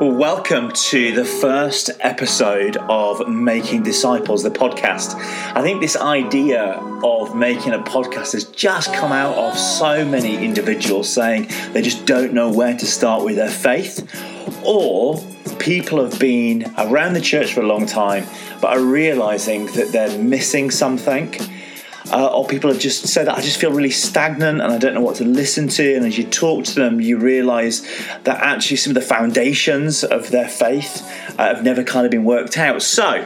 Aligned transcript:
Welcome 0.00 0.70
to 0.70 1.12
the 1.12 1.24
first 1.24 1.90
episode 1.98 2.76
of 2.76 3.28
Making 3.28 3.82
Disciples, 3.82 4.44
the 4.44 4.50
podcast. 4.50 5.16
I 5.56 5.60
think 5.60 5.80
this 5.80 5.96
idea 5.96 6.80
of 7.02 7.34
making 7.34 7.72
a 7.72 7.80
podcast 7.80 8.34
has 8.34 8.44
just 8.44 8.94
come 8.94 9.10
out 9.10 9.36
of 9.36 9.58
so 9.58 10.04
many 10.04 10.44
individuals 10.44 11.12
saying 11.12 11.48
they 11.72 11.82
just 11.82 12.06
don't 12.06 12.32
know 12.32 12.48
where 12.48 12.76
to 12.76 12.86
start 12.86 13.24
with 13.24 13.34
their 13.34 13.50
faith, 13.50 14.08
or 14.64 15.18
people 15.58 16.00
have 16.00 16.16
been 16.20 16.72
around 16.78 17.14
the 17.14 17.20
church 17.20 17.52
for 17.52 17.62
a 17.62 17.66
long 17.66 17.84
time 17.84 18.24
but 18.60 18.76
are 18.76 18.80
realizing 18.80 19.66
that 19.66 19.90
they're 19.90 20.16
missing 20.16 20.70
something 20.70 21.34
uh, 22.12 22.26
or 22.26 22.46
people 22.46 22.70
have 22.70 22.80
just 22.80 23.06
said, 23.08 23.28
I 23.28 23.40
just 23.40 23.60
feel 23.60 23.72
really 23.72 23.90
stagnant 23.90 24.60
and 24.60 24.72
I 24.72 24.78
don't 24.78 24.94
know 24.94 25.00
what 25.00 25.16
to 25.16 25.24
listen 25.24 25.68
to. 25.68 25.94
And 25.94 26.06
as 26.06 26.18
you 26.18 26.24
talk 26.24 26.64
to 26.64 26.74
them, 26.74 27.00
you 27.00 27.18
realize 27.18 27.86
that 28.24 28.40
actually 28.42 28.76
some 28.76 28.90
of 28.90 28.94
the 28.94 29.00
foundations 29.00 30.04
of 30.04 30.30
their 30.30 30.48
faith 30.48 31.02
uh, 31.38 31.54
have 31.54 31.64
never 31.64 31.82
kind 31.82 32.04
of 32.04 32.10
been 32.10 32.24
worked 32.24 32.56
out. 32.56 32.82
So, 32.82 33.24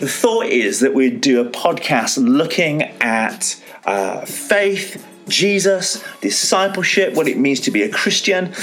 the 0.00 0.08
thought 0.08 0.46
is 0.46 0.80
that 0.80 0.92
we'd 0.92 1.22
do 1.22 1.40
a 1.40 1.48
podcast 1.48 2.18
looking 2.18 2.82
at 3.00 3.62
uh, 3.86 4.26
faith, 4.26 5.05
Jesus, 5.28 6.04
discipleship, 6.20 7.14
what 7.14 7.26
it 7.28 7.36
means 7.36 7.60
to 7.60 7.70
be 7.70 7.82
a 7.82 7.88
Christian, 7.88 8.54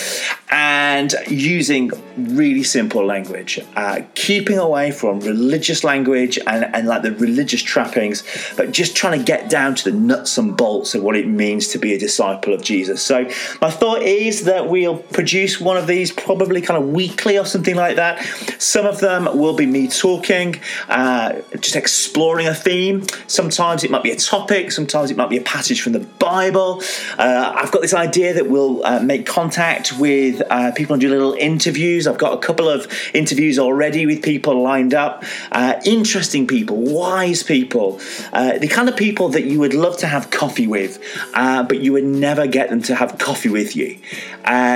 and 0.49 1.13
using 1.27 1.91
really 2.15 2.63
simple 2.63 3.03
language, 3.03 3.59
uh, 3.75 4.01
keeping 4.13 4.59
away 4.59 4.91
from 4.91 5.19
religious 5.21 5.83
language 5.83 6.37
and, 6.45 6.63
and 6.75 6.87
like 6.87 7.01
the 7.01 7.11
religious 7.13 7.61
trappings, 7.61 8.23
but 8.55 8.71
just 8.71 8.95
trying 8.95 9.17
to 9.17 9.25
get 9.25 9.49
down 9.49 9.73
to 9.73 9.89
the 9.89 9.97
nuts 9.97 10.37
and 10.37 10.55
bolts 10.55 10.93
of 10.93 11.01
what 11.01 11.15
it 11.15 11.27
means 11.27 11.69
to 11.69 11.79
be 11.79 11.93
a 11.93 11.99
disciple 11.99 12.53
of 12.53 12.61
Jesus. 12.61 13.01
So, 13.01 13.23
my 13.61 13.71
thought 13.71 14.03
is 14.03 14.43
that 14.45 14.69
we'll 14.69 14.97
produce 14.99 15.59
one 15.59 15.75
of 15.75 15.87
these 15.87 16.11
probably 16.11 16.61
kind 16.61 16.81
of 16.81 16.89
weekly 16.89 17.37
or 17.37 17.45
something 17.45 17.75
like 17.75 17.95
that. 17.95 18.23
Some 18.59 18.85
of 18.85 18.99
them 18.99 19.25
will 19.37 19.55
be 19.55 19.65
me 19.65 19.87
talking, 19.87 20.61
uh, 20.87 21.41
just 21.59 21.75
exploring 21.75 22.47
a 22.47 22.53
theme. 22.53 23.05
Sometimes 23.27 23.83
it 23.83 23.89
might 23.91 24.03
be 24.03 24.11
a 24.11 24.15
topic, 24.15 24.71
sometimes 24.71 25.09
it 25.11 25.17
might 25.17 25.29
be 25.29 25.37
a 25.37 25.41
passage 25.41 25.81
from 25.81 25.93
the 25.93 25.99
Bible. 25.99 26.52
Uh, 26.57 27.53
I've 27.55 27.71
got 27.71 27.81
this 27.81 27.93
idea 27.93 28.33
that 28.33 28.47
we'll 28.47 28.85
uh, 28.85 28.99
make 28.99 29.25
contact 29.25 29.97
with 29.99 30.41
uh, 30.49 30.71
people 30.71 30.93
and 30.93 31.01
do 31.01 31.09
little 31.09 31.33
interviews. 31.33 32.07
I've 32.07 32.17
got 32.17 32.33
a 32.33 32.37
couple 32.37 32.69
of 32.69 32.91
interviews 33.13 33.59
already 33.59 34.05
with 34.05 34.21
people 34.21 34.61
lined 34.61 34.93
up. 34.93 35.23
Uh, 35.51 35.81
interesting 35.85 36.47
people, 36.47 36.77
wise 36.77 37.43
people, 37.43 37.99
uh, 38.31 38.57
the 38.57 38.67
kind 38.67 38.89
of 38.89 38.95
people 38.95 39.29
that 39.29 39.45
you 39.45 39.59
would 39.59 39.73
love 39.73 39.97
to 39.97 40.07
have 40.07 40.29
coffee 40.29 40.67
with, 40.67 41.03
uh, 41.33 41.63
but 41.63 41.79
you 41.79 41.93
would 41.93 42.03
never 42.03 42.47
get 42.47 42.69
them 42.69 42.81
to 42.83 42.95
have 42.95 43.17
coffee 43.17 43.49
with 43.49 43.75
you. 43.75 43.97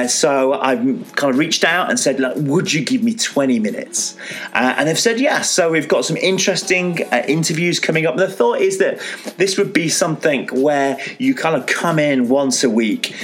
So 0.07 0.53
I've 0.53 1.15
kind 1.15 1.33
of 1.33 1.37
reached 1.37 1.63
out 1.63 1.89
and 1.89 1.99
said, 1.99 2.19
Would 2.37 2.73
you 2.73 2.83
give 2.83 3.03
me 3.03 3.13
20 3.13 3.59
minutes? 3.59 4.17
And 4.53 4.87
they've 4.87 4.97
said 4.97 5.19
yes. 5.19 5.51
So 5.51 5.71
we've 5.71 5.87
got 5.87 6.05
some 6.05 6.17
interesting 6.17 6.99
interviews 7.27 7.79
coming 7.79 8.05
up. 8.05 8.13
And 8.13 8.21
the 8.21 8.27
thought 8.27 8.59
is 8.59 8.77
that 8.79 8.99
this 9.37 9.57
would 9.57 9.73
be 9.73 9.89
something 9.89 10.47
where 10.47 10.97
you 11.19 11.35
kind 11.35 11.55
of 11.55 11.66
come 11.67 11.99
in 11.99 12.29
once 12.29 12.63
a 12.63 12.69
week, 12.69 13.15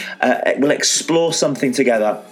we'll 0.58 0.72
explore 0.72 1.33
something 1.33 1.72
together 1.72 2.23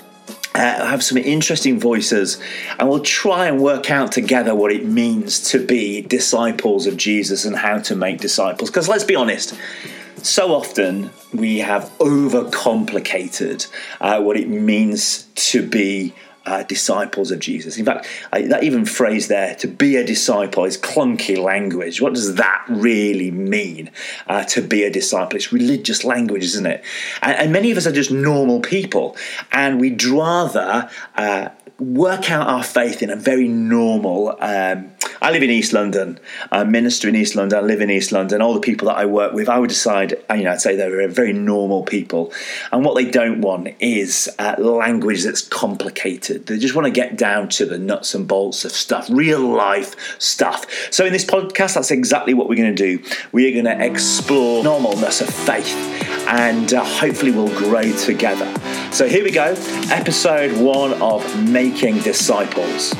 uh, 0.54 0.86
have 0.86 1.04
some 1.04 1.17
interesting 1.17 1.80
voices, 1.80 2.38
and 2.78 2.90
we'll 2.90 3.00
try 3.00 3.48
and 3.48 3.62
work 3.62 3.90
out 3.90 4.12
together 4.12 4.54
what 4.54 4.72
it 4.72 4.86
means 4.86 5.39
to 5.39 5.66
be 5.66 6.02
disciples 6.02 6.88
of 6.88 6.98
Jesus 6.98 7.45
and 7.45 7.56
how 7.56 7.80
to 7.80 7.95
make 7.95 8.20
disciples. 8.20 8.70
Because 8.70 8.89
let's 8.89 9.06
be 9.06 9.16
honest, 9.16 9.56
so 10.17 10.54
often 10.54 11.09
we 11.34 11.59
have 11.59 11.86
overcomplicated 12.00 13.67
uh, 14.02 14.22
what 14.22 14.38
it 14.38 14.50
means 14.50 15.23
to 15.36 15.66
be 15.66 16.14
uh, 16.45 16.64
disciples 16.64 17.31
of 17.31 17.39
Jesus. 17.39 17.78
In 17.78 17.86
fact, 17.86 18.08
I, 18.31 18.44
that 18.44 18.64
even 18.64 18.86
phrase 18.86 19.28
there, 19.28 19.56
to 19.56 19.67
be 19.67 19.95
a 19.95 20.03
disciple, 20.03 20.66
is 20.66 20.78
clunky 20.78 21.38
language. 21.38 22.02
What 22.02 22.14
does 22.14 22.36
that 22.36 22.66
really 22.67 23.31
mean, 23.31 23.92
uh, 24.28 24.44
to 24.45 24.61
be 24.61 24.83
a 24.83 24.89
disciple? 24.89 25.36
It's 25.36 25.54
religious 25.54 26.04
language, 26.04 26.43
isn't 26.43 26.66
it? 26.66 26.83
And, 27.21 27.38
and, 27.38 27.52
many 27.54 27.71
of 27.71 27.77
us 27.77 27.86
are 27.86 27.92
just 27.92 28.11
normal 28.11 28.60
people, 28.60 29.16
and 29.52 29.80
we'd 29.80 30.04
rather 30.04 30.89
uh, 31.16 31.49
work 31.80 32.32
out 32.32 32.48
our 32.48 32.64
faith 32.64 33.04
in 33.04 33.10
a 33.10 33.16
very 33.16 33.48
normal. 33.48 34.36
Um, 34.39 34.92
I 35.23 35.30
live 35.30 35.43
in 35.43 35.52
East 35.52 35.71
London. 35.71 36.20
I 36.52 36.64
minister 36.64 37.08
in 37.08 37.15
East 37.15 37.36
London. 37.36 37.59
I 37.59 37.61
live 37.61 37.80
in 37.80 37.92
East 37.92 38.11
London. 38.11 38.42
All 38.42 38.55
the 38.55 38.59
people 38.59 38.87
that 38.87 38.98
I 38.98 39.05
work 39.05 39.33
with, 39.33 39.49
I 39.49 39.59
would 39.59 39.70
decide, 39.70 40.15
you 40.32 40.43
know, 40.43 40.54
I'd 40.54 40.61
say 40.61 40.76
they're 40.76 41.08
very 41.08 41.32
normal 41.32 41.83
people. 41.83 42.33
And 42.71 42.83
what 42.83 42.95
they 42.95 43.05
don't 43.05 43.39
want 43.39 43.70
is 43.80 44.27
uh, 44.39 44.55
language 44.58 45.23
that's 45.23 45.48
complicated. 45.48 46.48
They 46.48 46.58
just 46.58 46.73
want 46.73 46.87
to 46.87 46.92
get 46.92 47.17
down 47.17 47.49
to 47.49 47.67
the 47.67 47.77
nuts 47.77 48.15
and 48.15 48.27
bolts 48.27 48.65
of 48.65 48.71
stuff, 48.71 49.08
real 49.11 49.42
life 49.48 49.95
stuff. 50.20 50.65
So 50.92 51.05
in 51.05 51.14
this 51.14 51.26
podcast, 51.26 51.76
that's 51.76 51.92
exactly 51.92 52.33
what 52.33 52.49
we're 52.49 52.55
going 52.55 52.76
to 52.76 52.98
do. 52.98 53.04
We 53.31 53.48
are 53.48 53.61
going 53.61 53.77
to 53.77 53.86
explore 53.86 54.64
normalness 54.64 55.21
of 55.21 55.30
faith, 55.30 55.76
and 56.27 56.73
uh, 56.73 56.83
hopefully 56.83 57.31
we'll 57.31 57.55
grow 57.60 57.92
together. 57.95 58.52
So 58.92 59.08
here 59.08 59.23
we 59.23 59.30
go, 59.30 59.54
episode 59.92 60.60
one 60.60 60.99
of 60.99 61.48
Making 61.48 61.99
Disciples. 61.99 62.95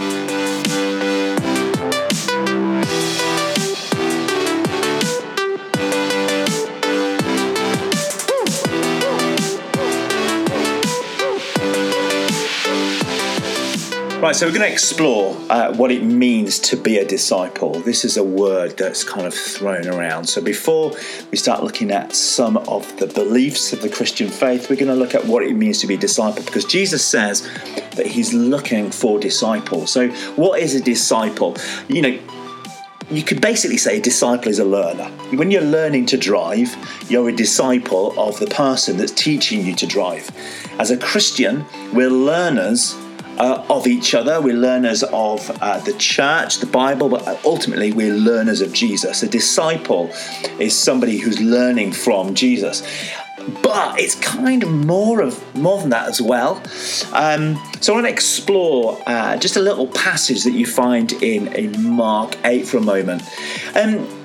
Right, 14.32 14.38
so 14.38 14.46
we're 14.46 14.54
going 14.54 14.70
to 14.70 14.72
explore 14.72 15.36
uh, 15.50 15.76
what 15.76 15.92
it 15.92 16.04
means 16.04 16.58
to 16.60 16.78
be 16.78 17.00
a 17.00 17.06
disciple. 17.06 17.74
This 17.82 18.06
is 18.06 18.16
a 18.16 18.24
word 18.24 18.78
that's 18.78 19.04
kind 19.04 19.28
of 19.28 19.34
thrown 19.34 19.90
around. 19.90 20.24
So 20.24 20.42
before 20.42 20.94
we 21.32 21.38
start 21.38 21.66
looking 21.66 21.92
at 21.92 22.16
some 22.16 22.56
of 22.56 22.98
the 22.98 23.08
beliefs 23.08 23.74
of 23.74 23.82
the 23.82 23.90
Christian 23.90 24.30
faith, 24.30 24.70
we're 24.70 24.78
going 24.78 24.88
to 24.88 24.96
look 24.96 25.14
at 25.16 25.26
what 25.26 25.44
it 25.44 25.54
means 25.58 25.80
to 25.80 25.88
be 25.88 25.96
a 25.96 25.98
disciple 25.98 26.46
because 26.46 26.64
Jesus 26.64 27.04
says 27.04 27.42
that 27.98 28.08
he's 28.08 28.34
looking 28.34 28.90
for 28.90 29.20
disciples. 29.20 29.92
So, 29.92 30.08
what 30.38 30.62
is 30.62 30.76
a 30.76 30.82
disciple? 30.82 31.58
You 31.90 32.02
know, 32.02 32.20
you 33.10 33.24
could 33.24 33.42
basically 33.42 33.76
say 33.76 33.98
a 33.98 34.02
disciple 34.02 34.48
is 34.48 34.60
a 34.60 34.64
learner. 34.64 35.10
When 35.36 35.52
you're 35.52 35.62
learning 35.62 36.06
to 36.06 36.18
drive, 36.18 36.74
you're 37.10 37.28
a 37.28 37.36
disciple 37.36 38.18
of 38.18 38.40
the 38.40 38.48
person 38.48 38.96
that's 38.96 39.12
teaching 39.12 39.66
you 39.66 39.76
to 39.76 39.86
drive. 39.86 40.32
As 40.80 40.90
a 40.90 40.96
Christian, 40.96 41.66
we're 41.92 42.10
learners 42.10 42.96
uh, 43.42 43.66
of 43.70 43.88
each 43.88 44.14
other. 44.14 44.40
We're 44.40 44.54
learners 44.54 45.02
of 45.04 45.50
uh, 45.62 45.80
the 45.80 45.94
church, 45.94 46.60
the 46.60 46.68
Bible, 46.68 47.10
but 47.10 47.44
ultimately 47.44 47.92
we're 47.92 48.14
learners 48.14 48.62
of 48.62 48.72
Jesus. 48.72 49.24
A 49.24 49.28
disciple 49.28 50.12
is 50.60 50.78
somebody 50.78 51.18
who's 51.18 51.42
learning 51.42 51.94
from 51.94 52.36
Jesus. 52.36 52.84
But 53.64 54.00
it's 54.00 54.14
kind 54.16 54.62
of 54.62 54.70
more 54.70 55.22
of 55.22 55.56
more 55.56 55.82
than 55.82 55.90
that 55.90 56.08
as 56.08 56.22
well. 56.22 56.62
Um, 57.14 57.60
so 57.82 57.94
I 57.94 57.96
want 57.96 58.06
to 58.06 58.12
explore 58.12 59.02
uh, 59.08 59.38
just 59.38 59.56
a 59.56 59.60
little 59.60 59.88
passage 59.88 60.44
that 60.44 60.52
you 60.52 60.68
find 60.68 61.12
in, 61.14 61.48
in 61.56 61.90
Mark 61.90 62.38
8 62.46 62.68
for 62.68 62.78
a 62.78 62.82
moment. 62.82 63.24
Um, 63.76 64.21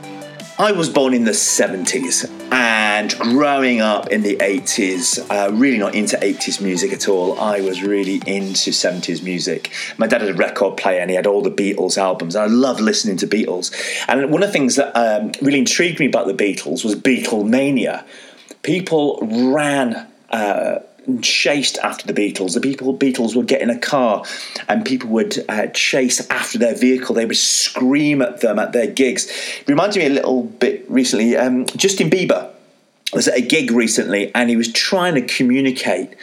I 0.59 0.73
was 0.73 0.89
born 0.89 1.13
in 1.13 1.25
the 1.25 1.33
70s 1.33 2.31
and 2.51 3.15
growing 3.19 3.83
up 3.83 4.09
in 4.09 4.23
the 4.23 4.37
80s, 4.37 5.19
uh, 5.31 5.53
really 5.53 5.77
not 5.77 5.95
into 5.95 6.17
80s 6.17 6.63
music 6.63 6.95
at 6.95 7.09
all. 7.11 7.39
I 7.39 7.61
was 7.61 7.83
really 7.83 8.23
into 8.27 8.71
70s 8.71 9.23
music. 9.23 9.71
My 9.99 10.07
dad 10.07 10.23
had 10.23 10.31
a 10.31 10.35
record 10.35 10.79
player 10.79 11.01
and 11.01 11.11
he 11.11 11.17
had 11.17 11.27
all 11.27 11.43
the 11.43 11.51
Beatles 11.51 11.99
albums. 11.99 12.37
I 12.37 12.47
loved 12.47 12.81
listening 12.81 13.19
to 13.19 13.27
Beatles. 13.27 13.71
And 14.09 14.31
one 14.31 14.43
of 14.43 14.49
the 14.49 14.53
things 14.55 14.77
that 14.77 14.97
um, 14.97 15.33
really 15.43 15.59
intrigued 15.59 16.01
me 16.01 16.07
about 16.07 16.27
the 16.27 16.33
Beatles 16.33 16.85
was 16.85 16.95
Beatlemania. 16.95 18.07
People 18.63 19.19
ran. 19.53 20.11
Uh, 20.31 20.79
chased 21.23 21.79
after 21.79 22.07
the 22.07 22.13
Beatles. 22.13 22.55
The 22.55 22.61
people 22.61 22.97
Beatles 22.97 23.37
would 23.37 23.47
get 23.47 23.61
in 23.61 23.71
a 23.71 23.79
car 23.79 24.25
and 24.69 24.85
people 24.85 25.11
would 25.11 25.45
uh, 25.49 25.69
chase 25.69 26.29
after 26.31 26.59
their 26.59 26.75
vehicle. 26.75 27.15
They 27.15 27.27
would 27.27 27.37
scream 27.37 28.23
at 28.23 28.41
them 28.41 28.59
at 28.59 28.73
their 28.73 28.87
gigs. 28.87 29.31
It 29.67 29.75
me 29.75 30.07
a 30.07 30.11
little 30.11 30.45
bit 30.45 30.85
recently. 30.91 31.37
Um, 31.37 31.67
Justin 31.77 32.11
Bieber 32.11 32.51
was 33.13 33.29
at 33.29 33.39
a 33.39 33.43
gig 33.43 33.71
recently 33.71 34.35
and 34.35 34.51
he 34.51 34.57
was 34.57 34.73
trying 34.73 35.15
to 35.15 35.23
communicate 35.23 36.15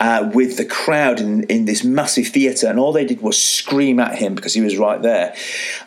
uh, 0.00 0.28
with 0.34 0.56
the 0.56 0.64
crowd 0.64 1.20
in, 1.20 1.44
in 1.44 1.64
this 1.64 1.84
massive 1.84 2.26
theatre, 2.26 2.66
and 2.66 2.76
all 2.76 2.92
they 2.92 3.04
did 3.04 3.20
was 3.20 3.40
scream 3.40 4.00
at 4.00 4.18
him 4.18 4.34
because 4.34 4.52
he 4.52 4.60
was 4.60 4.76
right 4.76 5.00
there. 5.00 5.32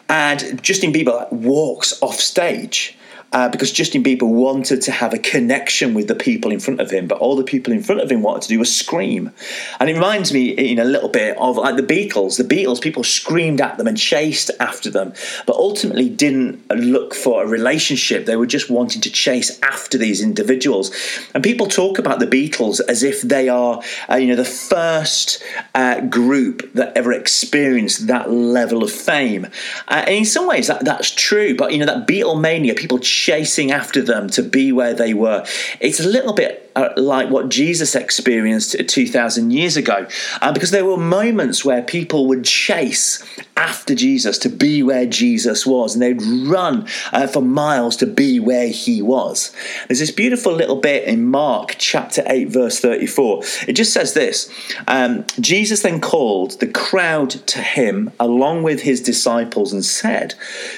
And 0.08 0.64
Justin 0.64 0.94
Bieber 0.94 1.30
walks 1.34 2.02
off 2.02 2.16
stage 2.16 2.98
uh, 3.32 3.50
because 3.50 3.72
Justin 3.72 4.04
Bieber 4.04 4.28
wanted 4.28 4.82
to 4.84 4.92
have 4.92 5.14
a 5.14 5.20
connection 5.20 5.94
with 5.94 6.08
the 6.08 6.16
people 6.16 6.52
in 6.52 6.60
front 6.60 6.80
of 6.80 6.92
him, 6.92 7.08
but 7.08 7.18
all 7.18 7.36
the 7.36 7.44
people 7.44 7.74
in 7.74 7.84
front 7.84 8.02
of 8.02 8.12
him 8.12 8.22
wanted 8.22 8.44
to 8.44 8.48
do 8.50 8.60
was 8.60 8.76
scream. 8.76 9.32
And 9.80 9.90
it 9.90 9.94
reminds 9.94 10.34
me 10.34 10.50
in 10.50 10.80
a 10.80 10.84
little 10.84 11.10
bit 11.10 11.38
of 11.38 11.58
like 11.58 11.76
the 11.76 11.84
Beatles. 11.84 12.38
The 12.38 12.44
Beatles, 12.44 12.82
people 12.82 13.04
screamed 13.04 13.62
at 13.62 13.78
them 13.78 13.88
and 13.88 13.98
chased 13.98 14.52
after 14.60 14.90
them, 14.90 15.14
but 15.46 15.56
ultimately 15.56 16.10
didn't 16.10 16.70
look 16.70 17.14
for 17.14 17.44
a 17.44 17.48
relationship. 17.48 18.26
They 18.26 18.36
were 18.36 18.46
just 18.46 18.70
wanting 18.70 19.02
to 19.02 19.10
chase 19.10 19.60
after 19.62 19.98
these 19.98 20.22
individuals. 20.22 20.92
And 21.34 21.44
people 21.44 21.68
talk 21.68 22.00
about 22.00 22.20
the 22.20 22.28
Beatles 22.28 22.80
as 22.88 23.04
if 23.04 23.22
they 23.22 23.50
are, 23.50 23.82
uh, 24.10 24.16
you 24.16 24.28
know, 24.28 24.36
the 24.36 24.46
first 24.46 25.44
uh, 25.74 26.02
group 26.02 26.74
that 26.74 26.96
ever 26.96 27.12
experienced 27.12 28.08
that 28.08 28.32
level 28.32 28.84
of 28.84 28.92
fame. 28.92 29.46
Uh, 29.88 30.04
and 30.06 30.16
in 30.16 30.26
some 30.26 30.48
ways, 30.48 30.68
that, 30.68 30.86
that's 30.86 31.12
true. 31.12 31.56
But 31.56 31.74
you 31.74 31.80
know, 31.80 31.86
that 31.86 32.08
Beatlemania, 32.08 32.76
people 32.76 33.00
chasing 33.26 33.72
after 33.72 34.04
them 34.04 34.30
to 34.30 34.44
be 34.44 34.72
where 34.72 34.94
they 34.94 35.12
were. 35.12 35.44
It's 35.80 36.00
a 36.00 36.08
little 36.08 36.34
bit 36.34 36.65
uh, 36.76 36.90
like 36.98 37.30
what 37.30 37.50
Jesus 37.50 37.96
experienced 37.96 38.76
2,000 38.88 39.52
years 39.52 39.78
ago, 39.78 40.08
uh, 40.42 40.52
because 40.52 40.72
there 40.72 40.86
were 40.86 40.98
moments 40.98 41.64
where 41.64 41.82
people 41.82 42.28
would 42.28 42.44
chase 42.44 43.24
after 43.58 43.96
Jesus 43.96 44.38
to 44.40 44.50
be 44.50 44.84
where 44.84 45.06
Jesus 45.06 45.66
was, 45.66 45.96
and 45.96 46.02
they'd 46.02 46.22
run 46.22 46.88
uh, 47.14 47.28
for 47.28 47.42
miles 47.42 47.96
to 47.98 48.06
be 48.06 48.40
where 48.40 48.68
he 48.68 49.02
was. 49.02 49.56
There's 49.88 50.00
this 50.00 50.12
beautiful 50.12 50.54
little 50.54 50.76
bit 50.76 51.06
in 51.06 51.26
Mark 51.26 51.76
chapter 51.78 52.24
8, 52.28 52.50
verse 52.50 52.80
34. 52.80 53.44
It 53.68 53.74
just 53.74 53.94
says 53.94 54.14
this 54.14 54.52
um, 54.88 55.26
Jesus 55.40 55.82
then 55.82 56.02
called 56.02 56.60
the 56.60 56.68
crowd 56.68 57.30
to 57.30 57.60
him 57.60 58.12
along 58.20 58.64
with 58.64 58.82
his 58.82 59.02
disciples 59.02 59.72
and 59.72 59.86
said, 59.86 60.34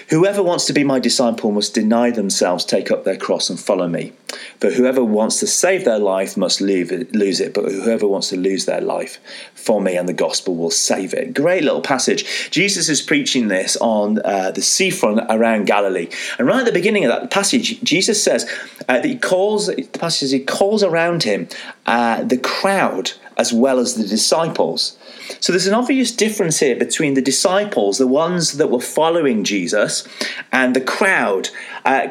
Whoever 0.10 0.44
wants 0.44 0.66
to 0.66 0.74
be 0.74 0.84
my 0.84 1.00
disciple 1.00 1.52
must 1.52 1.74
deny 1.74 2.12
themselves, 2.12 2.64
take 2.64 2.92
up 2.92 3.04
their 3.04 3.18
cross, 3.18 3.50
and 3.50 3.60
follow 3.60 3.88
me. 3.88 4.14
But 4.60 4.74
whoever 4.74 5.04
wants 5.04 5.40
to 5.40 5.48
save 5.48 5.86
their 5.88 5.98
life 5.98 6.36
must 6.38 6.62
it, 6.62 7.16
lose 7.16 7.40
it. 7.40 7.54
But 7.54 7.72
whoever 7.72 8.08
wants 8.08 8.30
to 8.30 8.38
lose 8.38 8.66
their 8.66 8.82
life 8.82 9.20
for 9.56 9.82
me 9.82 9.96
and 9.96 10.08
the 10.08 10.14
gospel 10.14 10.56
will 10.56 10.70
save 10.70 11.14
it. 11.14 11.34
Great 11.34 11.64
little 11.64 11.82
passage. 11.82 12.52
Jesus 12.52 12.90
is 12.90 13.02
preaching 13.02 13.48
this 13.48 13.78
on 13.78 14.20
uh, 14.24 14.52
the 14.52 14.62
seafront 14.62 15.22
around 15.30 15.66
Galilee. 15.66 16.10
And 16.38 16.48
right 16.48 16.60
at 16.60 16.66
the 16.66 16.72
beginning 16.72 17.06
of 17.06 17.12
that 17.12 17.32
passage, 17.32 17.82
Jesus 17.82 18.22
says 18.22 18.50
uh, 18.90 19.00
that 19.00 19.06
he 19.06 19.18
calls, 19.18 19.68
the 19.68 19.84
passage 19.84 20.32
he 20.32 20.42
calls 20.42 20.84
around 20.84 21.24
him 21.24 21.48
uh, 21.86 22.24
the 22.24 22.38
crowd 22.38 23.14
as 23.38 23.54
well 23.54 23.80
as 23.80 23.96
the 23.96 24.06
disciples. 24.06 24.98
So 25.40 25.54
there's 25.54 25.68
an 25.68 25.74
obvious 25.74 26.12
difference 26.12 26.60
here 26.60 26.76
between 26.76 27.14
the 27.14 27.22
disciples, 27.22 27.98
the 27.98 28.08
ones 28.08 28.54
that 28.54 28.70
were 28.70 28.82
following 28.82 29.44
Jesus, 29.44 30.08
and 30.52 30.76
the 30.76 30.82
crowd. 30.82 31.50
Uh, 31.86 32.10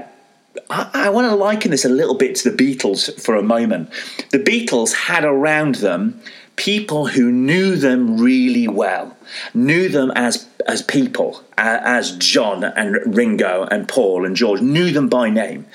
I, 0.71 0.91
I 0.93 1.09
want 1.11 1.31
to 1.31 1.35
liken 1.35 1.71
this 1.71 1.85
a 1.85 1.89
little 1.89 2.15
bit 2.15 2.37
to 2.37 2.51
the 2.51 2.57
Beatles 2.57 3.21
for 3.21 3.35
a 3.35 3.43
moment. 3.43 3.91
The 4.31 4.39
Beatles 4.39 4.93
had 4.93 5.25
around 5.25 5.77
them 5.77 6.21
people 6.57 7.07
who 7.07 7.31
knew 7.31 7.77
them 7.77 8.19
really 8.19 8.67
well, 8.69 9.16
knew 9.55 9.89
them 9.89 10.13
as 10.15 10.47
as 10.67 10.83
people, 10.83 11.43
as 11.57 12.17
John 12.17 12.65
and 12.65 13.17
Ringo 13.17 13.67
and 13.71 13.89
Paul 13.89 14.25
and 14.25 14.35
George, 14.35 14.61
knew 14.61 14.91
them 14.91 15.09
by 15.09 15.31
name. 15.31 15.67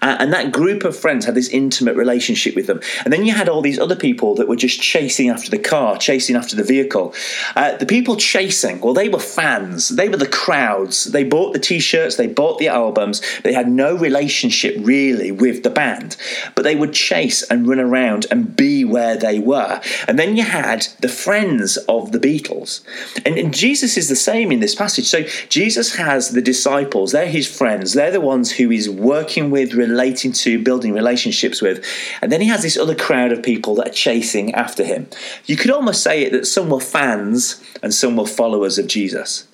Uh, 0.00 0.16
and 0.18 0.32
that 0.32 0.52
group 0.52 0.84
of 0.84 0.96
friends 0.96 1.26
had 1.26 1.34
this 1.34 1.48
intimate 1.48 1.96
relationship 1.96 2.56
with 2.56 2.66
them. 2.66 2.80
And 3.04 3.12
then 3.12 3.26
you 3.26 3.32
had 3.32 3.48
all 3.48 3.60
these 3.60 3.78
other 3.78 3.96
people 3.96 4.34
that 4.36 4.48
were 4.48 4.56
just 4.56 4.80
chasing 4.80 5.28
after 5.28 5.50
the 5.50 5.58
car, 5.58 5.98
chasing 5.98 6.34
after 6.34 6.56
the 6.56 6.64
vehicle. 6.64 7.14
Uh, 7.54 7.76
the 7.76 7.86
people 7.86 8.16
chasing, 8.16 8.80
well, 8.80 8.94
they 8.94 9.08
were 9.08 9.18
fans, 9.18 9.88
they 9.90 10.08
were 10.08 10.16
the 10.16 10.26
crowds. 10.26 11.04
They 11.04 11.24
bought 11.24 11.52
the 11.52 11.58
t 11.58 11.78
shirts, 11.78 12.16
they 12.16 12.26
bought 12.26 12.58
the 12.58 12.68
albums, 12.68 13.22
they 13.42 13.52
had 13.52 13.68
no 13.68 13.96
relationship 13.96 14.76
really 14.78 15.30
with 15.30 15.62
the 15.62 15.70
band, 15.70 16.16
but 16.54 16.62
they 16.62 16.76
would 16.76 16.92
chase 16.92 17.42
and 17.42 17.68
run 17.68 17.80
around 17.80 18.26
and 18.30 18.56
be 18.56 18.84
where 18.84 19.16
they 19.16 19.38
were. 19.38 19.80
And 20.06 20.18
then 20.18 20.36
you 20.36 20.44
had 20.44 20.88
the 21.00 21.08
friends 21.08 21.76
of 21.88 22.12
the 22.12 22.18
Beatles. 22.18 22.80
And, 23.24 23.36
and 23.38 23.54
Jesus 23.54 23.96
is 23.96 24.08
the 24.08 24.16
same 24.16 24.52
in 24.52 24.60
this 24.60 24.74
passage. 24.74 25.06
So 25.06 25.22
Jesus 25.48 25.94
has 25.96 26.30
the 26.30 26.42
disciples, 26.42 27.12
they're 27.12 27.26
his 27.26 27.46
friends, 27.46 27.92
they're 27.92 28.10
the 28.10 28.20
ones 28.20 28.52
who 28.52 28.68
he's 28.68 28.88
working 28.88 29.50
with, 29.50 29.74
relating 29.74 30.32
to, 30.32 30.62
building 30.62 30.92
relationships 30.92 31.60
with. 31.60 31.84
And 32.22 32.30
then 32.32 32.40
he 32.40 32.48
has 32.48 32.62
this 32.62 32.76
other 32.76 32.94
crowd 32.94 33.32
of 33.32 33.42
people 33.42 33.74
that 33.76 33.88
are 33.88 33.92
chasing 33.92 34.54
after 34.54 34.84
him. 34.84 35.08
You 35.46 35.56
could 35.56 35.70
almost 35.70 36.02
say 36.02 36.22
it 36.22 36.32
that 36.32 36.46
some 36.46 36.70
were 36.70 36.80
fans 36.80 37.62
and 37.82 37.92
some 37.92 38.16
were 38.16 38.26
followers 38.26 38.78
of 38.78 38.86
Jesus. 38.86 39.46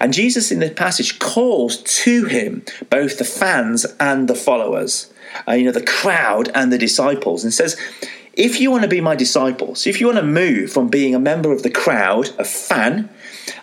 And 0.00 0.12
Jesus 0.12 0.50
in 0.50 0.60
the 0.60 0.70
passage 0.70 1.18
calls 1.18 1.78
to 1.82 2.24
him 2.24 2.64
both 2.90 3.18
the 3.18 3.24
fans 3.24 3.84
and 4.00 4.28
the 4.28 4.34
followers, 4.34 5.12
uh, 5.46 5.52
you 5.52 5.64
know, 5.64 5.72
the 5.72 5.84
crowd 5.84 6.50
and 6.54 6.72
the 6.72 6.78
disciples, 6.78 7.44
and 7.44 7.52
says, 7.52 7.76
if 8.38 8.60
you 8.60 8.70
want 8.70 8.84
to 8.84 8.88
be 8.88 9.00
my 9.00 9.16
disciples, 9.16 9.86
if 9.86 10.00
you 10.00 10.06
want 10.06 10.18
to 10.18 10.24
move 10.24 10.72
from 10.72 10.88
being 10.88 11.12
a 11.14 11.18
member 11.18 11.52
of 11.52 11.64
the 11.64 11.70
crowd, 11.70 12.30
a 12.38 12.44
fan, 12.44 13.10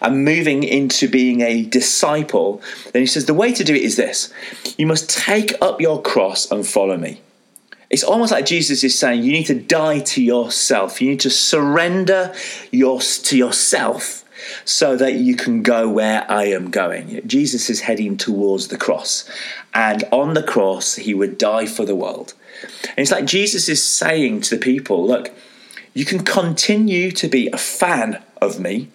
and 0.01 0.25
moving 0.25 0.63
into 0.63 1.07
being 1.07 1.39
a 1.41 1.63
disciple, 1.63 2.61
then 2.91 3.01
he 3.01 3.05
says 3.05 3.25
the 3.25 3.33
way 3.33 3.53
to 3.53 3.63
do 3.63 3.73
it 3.73 3.81
is 3.81 3.95
this 3.95 4.33
you 4.77 4.85
must 4.85 5.09
take 5.09 5.53
up 5.61 5.79
your 5.79 6.01
cross 6.01 6.51
and 6.51 6.67
follow 6.67 6.97
me. 6.97 7.21
It's 7.89 8.03
almost 8.03 8.33
like 8.33 8.45
Jesus 8.45 8.83
is 8.83 8.97
saying 8.97 9.23
you 9.23 9.31
need 9.31 9.45
to 9.45 9.55
die 9.55 9.99
to 9.99 10.21
yourself. 10.21 11.01
You 11.01 11.11
need 11.11 11.21
to 11.21 11.29
surrender 11.29 12.33
your, 12.71 12.99
to 12.99 13.37
yourself 13.37 14.25
so 14.65 14.97
that 14.97 15.13
you 15.13 15.35
can 15.35 15.61
go 15.61 15.89
where 15.89 16.29
I 16.29 16.45
am 16.45 16.71
going. 16.71 17.25
Jesus 17.25 17.69
is 17.69 17.81
heading 17.81 18.17
towards 18.17 18.67
the 18.67 18.77
cross. 18.77 19.29
And 19.73 20.03
on 20.11 20.33
the 20.33 20.43
cross, 20.43 20.95
he 20.95 21.13
would 21.13 21.37
die 21.37 21.67
for 21.67 21.85
the 21.85 21.95
world. 21.95 22.33
And 22.89 22.99
it's 22.99 23.11
like 23.11 23.25
Jesus 23.25 23.69
is 23.69 23.83
saying 23.83 24.41
to 24.41 24.55
the 24.55 24.61
people, 24.61 25.05
look, 25.05 25.31
you 25.93 26.05
can 26.05 26.19
continue 26.23 27.11
to 27.11 27.27
be 27.27 27.47
a 27.47 27.57
fan 27.57 28.21
of 28.41 28.59
me, 28.59 28.89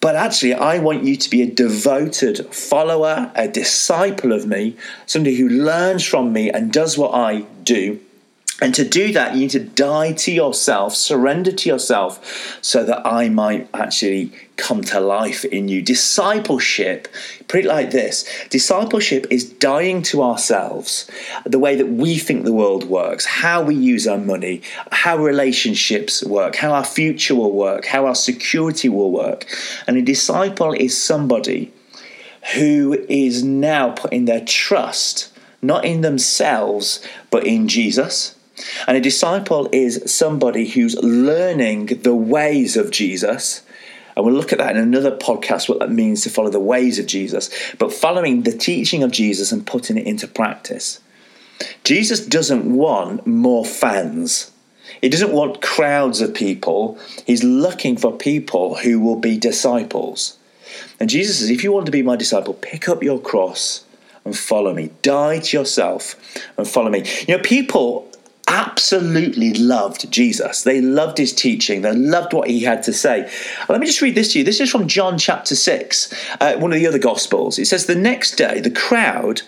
but 0.00 0.14
actually, 0.14 0.54
I 0.54 0.78
want 0.78 1.02
you 1.02 1.16
to 1.16 1.30
be 1.30 1.42
a 1.42 1.50
devoted 1.50 2.54
follower, 2.54 3.32
a 3.34 3.48
disciple 3.48 4.32
of 4.32 4.46
me, 4.46 4.76
somebody 5.06 5.34
who 5.36 5.48
learns 5.48 6.04
from 6.04 6.32
me 6.32 6.50
and 6.50 6.72
does 6.72 6.96
what 6.96 7.14
I 7.14 7.40
do. 7.64 7.98
And 8.60 8.74
to 8.74 8.88
do 8.88 9.12
that, 9.12 9.34
you 9.34 9.40
need 9.40 9.50
to 9.50 9.60
die 9.60 10.12
to 10.12 10.32
yourself, 10.32 10.96
surrender 10.96 11.52
to 11.52 11.68
yourself, 11.68 12.58
so 12.60 12.82
that 12.84 13.06
I 13.06 13.28
might 13.28 13.68
actually 13.72 14.32
come 14.56 14.82
to 14.82 14.98
life 14.98 15.44
in 15.44 15.68
you. 15.68 15.80
Discipleship, 15.80 17.06
put 17.46 17.60
it 17.60 17.66
like 17.66 17.92
this 17.92 18.28
discipleship 18.50 19.28
is 19.30 19.48
dying 19.48 20.02
to 20.02 20.24
ourselves, 20.24 21.08
the 21.44 21.60
way 21.60 21.76
that 21.76 21.86
we 21.86 22.18
think 22.18 22.44
the 22.44 22.52
world 22.52 22.82
works, 22.82 23.24
how 23.24 23.62
we 23.62 23.76
use 23.76 24.08
our 24.08 24.18
money, 24.18 24.62
how 24.90 25.16
relationships 25.16 26.24
work, 26.24 26.56
how 26.56 26.72
our 26.72 26.84
future 26.84 27.36
will 27.36 27.52
work, 27.52 27.84
how 27.84 28.06
our 28.06 28.16
security 28.16 28.88
will 28.88 29.12
work. 29.12 29.46
And 29.86 29.96
a 29.96 30.02
disciple 30.02 30.72
is 30.72 31.00
somebody 31.00 31.72
who 32.54 33.04
is 33.08 33.44
now 33.44 33.92
putting 33.92 34.24
their 34.24 34.44
trust 34.44 35.32
not 35.60 35.84
in 35.84 36.02
themselves, 36.02 37.04
but 37.30 37.44
in 37.44 37.66
Jesus 37.66 38.37
and 38.86 38.96
a 38.96 39.00
disciple 39.00 39.68
is 39.72 40.02
somebody 40.06 40.68
who's 40.68 40.96
learning 40.96 41.86
the 41.86 42.14
ways 42.14 42.76
of 42.76 42.90
Jesus. 42.90 43.62
And 44.16 44.24
we'll 44.24 44.34
look 44.34 44.52
at 44.52 44.58
that 44.58 44.76
in 44.76 44.82
another 44.82 45.16
podcast, 45.16 45.68
what 45.68 45.78
that 45.78 45.92
means 45.92 46.22
to 46.22 46.30
follow 46.30 46.50
the 46.50 46.58
ways 46.58 46.98
of 46.98 47.06
Jesus, 47.06 47.50
but 47.78 47.92
following 47.92 48.42
the 48.42 48.56
teaching 48.56 49.04
of 49.04 49.12
Jesus 49.12 49.52
and 49.52 49.64
putting 49.64 49.96
it 49.96 50.06
into 50.06 50.26
practice. 50.26 51.00
Jesus 51.84 52.24
doesn't 52.26 52.64
want 52.64 53.26
more 53.26 53.64
fans. 53.64 54.50
He 55.00 55.08
doesn't 55.08 55.32
want 55.32 55.62
crowds 55.62 56.20
of 56.20 56.34
people. 56.34 56.98
He's 57.26 57.44
looking 57.44 57.96
for 57.96 58.16
people 58.16 58.76
who 58.76 58.98
will 58.98 59.20
be 59.20 59.38
disciples. 59.38 60.36
And 60.98 61.08
Jesus 61.08 61.38
says, 61.38 61.50
if 61.50 61.62
you 61.62 61.70
want 61.70 61.86
to 61.86 61.92
be 61.92 62.02
my 62.02 62.16
disciple, 62.16 62.54
pick 62.54 62.88
up 62.88 63.02
your 63.02 63.20
cross 63.20 63.84
and 64.24 64.36
follow 64.36 64.74
me. 64.74 64.90
Die 65.02 65.38
to 65.38 65.56
yourself 65.56 66.16
and 66.56 66.66
follow 66.66 66.90
me. 66.90 67.04
You 67.26 67.36
know, 67.36 67.42
people 67.42 68.07
absolutely 68.48 69.52
loved 69.54 70.10
Jesus. 70.10 70.62
They 70.62 70.80
loved 70.80 71.18
his 71.18 71.32
teaching. 71.32 71.82
They 71.82 71.94
loved 71.94 72.32
what 72.32 72.48
he 72.48 72.60
had 72.60 72.82
to 72.84 72.92
say. 72.92 73.30
Let 73.68 73.78
me 73.78 73.86
just 73.86 74.00
read 74.00 74.14
this 74.14 74.32
to 74.32 74.38
you. 74.38 74.44
This 74.44 74.60
is 74.60 74.70
from 74.70 74.88
John 74.88 75.18
chapter 75.18 75.54
6, 75.54 76.14
uh, 76.40 76.56
one 76.56 76.72
of 76.72 76.78
the 76.78 76.86
other 76.86 76.98
Gospels. 76.98 77.58
It 77.58 77.66
says, 77.66 77.86
The 77.86 77.94
next 77.94 78.32
day, 78.32 78.60
the 78.60 78.70
crowd 78.70 79.42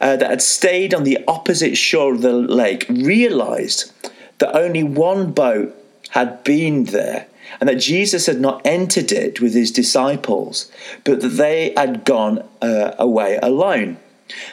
uh, 0.00 0.16
that 0.16 0.28
had 0.28 0.42
stayed 0.42 0.92
on 0.92 1.04
the 1.04 1.24
opposite 1.28 1.76
shore 1.76 2.14
of 2.14 2.22
the 2.22 2.32
lake 2.32 2.84
realized 2.88 3.92
that 4.38 4.54
only 4.54 4.82
one 4.82 5.32
boat 5.32 5.74
had 6.10 6.42
been 6.44 6.84
there 6.84 7.28
and 7.60 7.68
that 7.68 7.76
Jesus 7.76 8.26
had 8.26 8.40
not 8.40 8.60
entered 8.64 9.12
it 9.12 9.40
with 9.40 9.54
his 9.54 9.70
disciples, 9.70 10.70
but 11.04 11.20
that 11.20 11.28
they 11.28 11.72
had 11.76 12.04
gone 12.04 12.46
uh, 12.60 12.92
away 12.98 13.38
alone. 13.40 13.98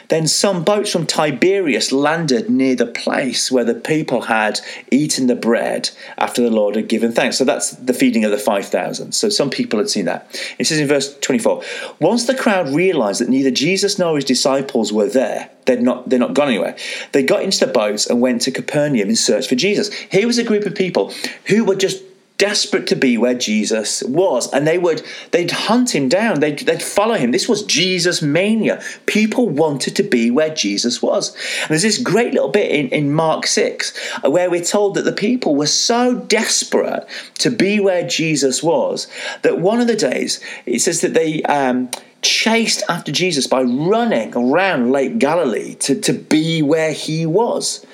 Then 0.08 0.28
some 0.28 0.62
boats 0.62 0.90
from 0.90 1.06
Tiberias 1.06 1.90
landed 1.90 2.48
near 2.48 2.76
the 2.76 2.86
place 2.86 3.50
where 3.50 3.64
the 3.64 3.74
people 3.74 4.22
had 4.22 4.60
eaten 4.90 5.26
the 5.26 5.34
bread 5.34 5.90
after 6.16 6.42
the 6.42 6.50
Lord 6.50 6.76
had 6.76 6.88
given 6.88 7.12
thanks. 7.12 7.38
So 7.38 7.44
that's 7.44 7.70
the 7.70 7.92
feeding 7.92 8.24
of 8.24 8.30
the 8.30 8.38
5,000. 8.38 9.12
So 9.12 9.28
some 9.28 9.50
people 9.50 9.78
had 9.78 9.90
seen 9.90 10.04
that. 10.04 10.28
It 10.58 10.66
says 10.66 10.78
in 10.78 10.86
verse 10.86 11.18
24 11.18 11.62
Once 12.00 12.26
the 12.26 12.34
crowd 12.34 12.68
realized 12.68 13.20
that 13.20 13.28
neither 13.28 13.50
Jesus 13.50 13.98
nor 13.98 14.16
his 14.16 14.24
disciples 14.24 14.92
were 14.92 15.08
there, 15.08 15.50
they're 15.66 15.80
not, 15.80 16.08
they're 16.08 16.18
not 16.18 16.34
gone 16.34 16.48
anywhere. 16.48 16.76
They 17.12 17.22
got 17.22 17.42
into 17.42 17.64
the 17.64 17.72
boats 17.72 18.06
and 18.06 18.20
went 18.20 18.42
to 18.42 18.50
Capernaum 18.50 19.08
in 19.08 19.16
search 19.16 19.48
for 19.48 19.54
Jesus. 19.54 19.92
Here 19.92 20.26
was 20.26 20.38
a 20.38 20.44
group 20.44 20.66
of 20.66 20.74
people 20.74 21.12
who 21.46 21.64
were 21.64 21.76
just 21.76 22.02
desperate 22.36 22.86
to 22.88 22.96
be 22.96 23.16
where 23.16 23.34
Jesus 23.34 24.02
was, 24.02 24.52
and 24.52 24.66
they 24.66 24.78
would 24.78 25.02
they'd 25.30 25.50
hunt 25.50 25.94
him 25.94 26.08
down. 26.08 26.40
They'd, 26.40 26.58
they'd 26.60 26.82
follow 26.82 27.14
him. 27.14 27.30
This 27.30 27.48
was 27.48 27.62
Jesus 27.64 28.22
mania. 28.22 28.82
People 29.06 29.48
wanted 29.48 29.94
to 29.96 30.02
be 30.02 30.30
where 30.30 30.54
Jesus 30.54 31.00
was. 31.00 31.34
And 31.62 31.70
there's 31.70 31.82
this 31.82 31.98
great 31.98 32.34
little 32.34 32.50
bit 32.50 32.70
in, 32.70 32.88
in 32.88 33.12
Mark 33.12 33.46
six 33.46 33.96
where 34.24 34.50
we're 34.50 34.64
told 34.64 34.94
that 34.94 35.04
the 35.04 35.12
people 35.12 35.54
were 35.54 35.66
so 35.66 36.14
desperate 36.14 37.06
to 37.38 37.50
be 37.50 37.80
where 37.80 38.06
Jesus 38.06 38.62
was 38.62 39.06
that 39.42 39.60
one 39.60 39.80
of 39.80 39.86
the 39.86 39.96
days 39.96 40.40
it 40.66 40.80
says 40.80 41.00
that 41.02 41.14
they. 41.14 41.42
Um, 41.44 41.90
chased 42.24 42.82
after 42.88 43.12
Jesus 43.12 43.46
by 43.46 43.60
running 43.60 44.34
around 44.34 44.90
Lake 44.90 45.18
Galilee 45.18 45.74
to, 45.74 45.94
to 46.00 46.14
be 46.14 46.62
where 46.62 46.92
he 46.92 47.26
was 47.26 47.84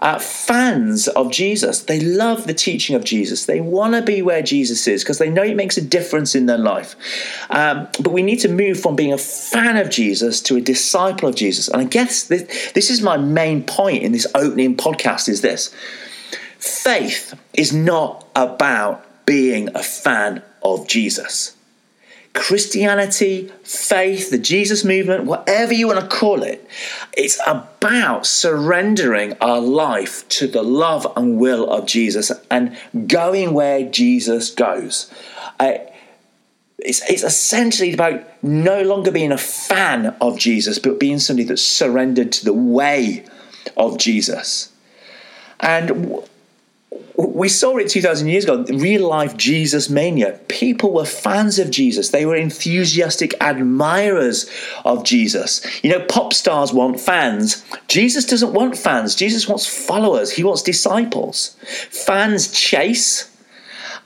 uh, 0.00 0.18
fans 0.18 1.08
of 1.08 1.30
Jesus. 1.30 1.82
They 1.82 2.00
love 2.00 2.46
the 2.46 2.54
teaching 2.54 2.96
of 2.96 3.04
Jesus. 3.04 3.46
They 3.46 3.60
want 3.60 3.94
to 3.94 4.02
be 4.02 4.22
where 4.22 4.42
Jesus 4.42 4.86
is 4.86 5.02
because 5.02 5.18
they 5.18 5.30
know 5.30 5.42
it 5.42 5.56
makes 5.56 5.76
a 5.76 5.82
difference 5.82 6.34
in 6.34 6.46
their 6.46 6.58
life. 6.58 6.96
Um, 7.50 7.88
but 8.00 8.12
we 8.12 8.22
need 8.22 8.40
to 8.40 8.48
move 8.48 8.80
from 8.80 8.96
being 8.96 9.12
a 9.12 9.18
fan 9.18 9.76
of 9.76 9.90
Jesus 9.90 10.40
to 10.42 10.56
a 10.56 10.60
disciple 10.60 11.28
of 11.28 11.34
Jesus. 11.34 11.68
And 11.68 11.80
I 11.80 11.84
guess 11.84 12.24
this, 12.24 12.72
this 12.72 12.90
is 12.90 13.02
my 13.02 13.16
main 13.16 13.62
point 13.62 14.02
in 14.02 14.12
this 14.12 14.26
opening 14.34 14.76
podcast 14.76 15.28
is 15.28 15.42
this. 15.42 15.74
Faith 16.58 17.38
is 17.54 17.72
not 17.72 18.26
about 18.34 19.26
being 19.26 19.68
a 19.74 19.82
fan 19.82 20.42
of 20.62 20.88
Jesus. 20.88 21.56
Christianity, 22.34 23.50
faith, 23.64 24.30
the 24.30 24.38
Jesus 24.38 24.84
movement, 24.84 25.24
whatever 25.24 25.74
you 25.74 25.88
want 25.88 26.00
to 26.00 26.06
call 26.06 26.42
it, 26.42 26.66
it's 27.16 27.40
about 27.44 28.24
surrendering 28.24 29.36
our 29.40 29.60
life 29.60 30.28
to 30.28 30.46
the 30.46 30.62
love 30.62 31.12
and 31.16 31.38
will 31.38 31.68
of 31.68 31.86
Jesus 31.86 32.30
and 32.50 32.76
going 33.08 33.52
where 33.52 33.88
Jesus 33.88 34.50
goes. 34.50 35.12
Uh, 35.58 35.72
it's, 36.78 37.02
it's 37.10 37.24
essentially 37.24 37.92
about 37.92 38.22
no 38.42 38.82
longer 38.82 39.10
being 39.10 39.32
a 39.32 39.38
fan 39.38 40.06
of 40.20 40.38
Jesus, 40.38 40.78
but 40.78 41.00
being 41.00 41.18
somebody 41.18 41.44
that's 41.44 41.62
surrendered 41.62 42.32
to 42.32 42.44
the 42.44 42.54
way 42.54 43.24
of 43.76 43.98
Jesus. 43.98 44.72
And 45.58 46.22
we 47.16 47.48
saw 47.48 47.76
it 47.76 47.88
2,000 47.88 48.28
years 48.28 48.44
ago, 48.44 48.64
real 48.64 49.08
life 49.08 49.36
Jesus 49.36 49.88
mania. 49.88 50.40
People 50.48 50.92
were 50.92 51.04
fans 51.04 51.58
of 51.58 51.70
Jesus. 51.70 52.10
They 52.10 52.26
were 52.26 52.34
enthusiastic 52.34 53.34
admirers 53.40 54.50
of 54.84 55.04
Jesus. 55.04 55.64
You 55.84 55.90
know, 55.90 56.04
pop 56.06 56.32
stars 56.32 56.72
want 56.72 56.98
fans. 56.98 57.64
Jesus 57.88 58.26
doesn't 58.26 58.52
want 58.52 58.76
fans. 58.76 59.14
Jesus 59.14 59.46
wants 59.48 59.66
followers. 59.66 60.32
He 60.32 60.42
wants 60.42 60.62
disciples. 60.62 61.56
Fans 61.90 62.50
chase, 62.52 63.30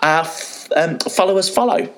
uh, 0.00 0.28
um, 0.76 0.98
followers 0.98 1.48
follow. 1.48 1.88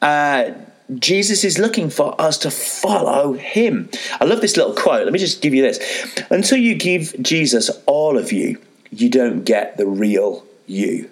Uh, 0.00 0.52
Jesus 0.98 1.42
is 1.42 1.58
looking 1.58 1.90
for 1.90 2.20
us 2.20 2.38
to 2.38 2.50
follow 2.50 3.32
him. 3.32 3.88
I 4.20 4.24
love 4.24 4.40
this 4.40 4.56
little 4.56 4.74
quote. 4.74 5.04
Let 5.04 5.12
me 5.12 5.18
just 5.18 5.42
give 5.42 5.54
you 5.54 5.62
this. 5.62 6.14
Until 6.30 6.58
you 6.58 6.76
give 6.76 7.20
Jesus 7.20 7.70
all 7.86 8.16
of 8.16 8.30
you, 8.30 8.58
you 8.90 9.08
don't 9.08 9.44
get 9.44 9.76
the 9.76 9.86
real 9.86 10.44
you. 10.66 11.10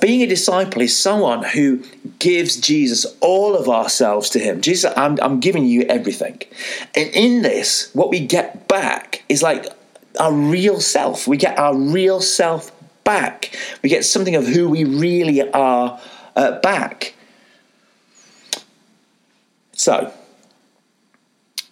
Being 0.00 0.22
a 0.22 0.26
disciple 0.26 0.82
is 0.82 0.96
someone 0.96 1.44
who 1.44 1.84
gives 2.18 2.56
Jesus 2.56 3.06
all 3.20 3.54
of 3.54 3.68
ourselves 3.68 4.30
to 4.30 4.40
Him. 4.40 4.60
Jesus, 4.60 4.92
I'm, 4.96 5.16
I'm 5.22 5.38
giving 5.38 5.64
you 5.64 5.82
everything. 5.82 6.42
And 6.96 7.08
in 7.10 7.42
this, 7.42 7.94
what 7.94 8.10
we 8.10 8.18
get 8.26 8.66
back 8.66 9.22
is 9.28 9.42
like 9.42 9.66
our 10.18 10.32
real 10.32 10.80
self. 10.80 11.28
We 11.28 11.36
get 11.36 11.56
our 11.58 11.74
real 11.74 12.20
self 12.20 12.72
back. 13.04 13.56
We 13.82 13.88
get 13.88 14.04
something 14.04 14.34
of 14.34 14.46
who 14.46 14.68
we 14.68 14.82
really 14.82 15.48
are 15.52 16.00
uh, 16.34 16.58
back. 16.60 17.14
So, 19.72 20.12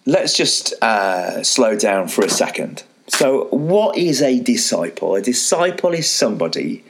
let's 0.05 0.37
just 0.37 0.73
uh, 0.81 1.43
slow 1.43 1.75
down 1.75 2.07
for 2.07 2.23
a 2.23 2.29
second. 2.29 2.83
So, 3.07 3.45
what 3.51 3.97
is 3.97 4.21
a 4.21 4.39
disciple? 4.39 5.15
A 5.15 5.21
disciple 5.21 5.93
is 5.93 6.09
somebody 6.09 6.83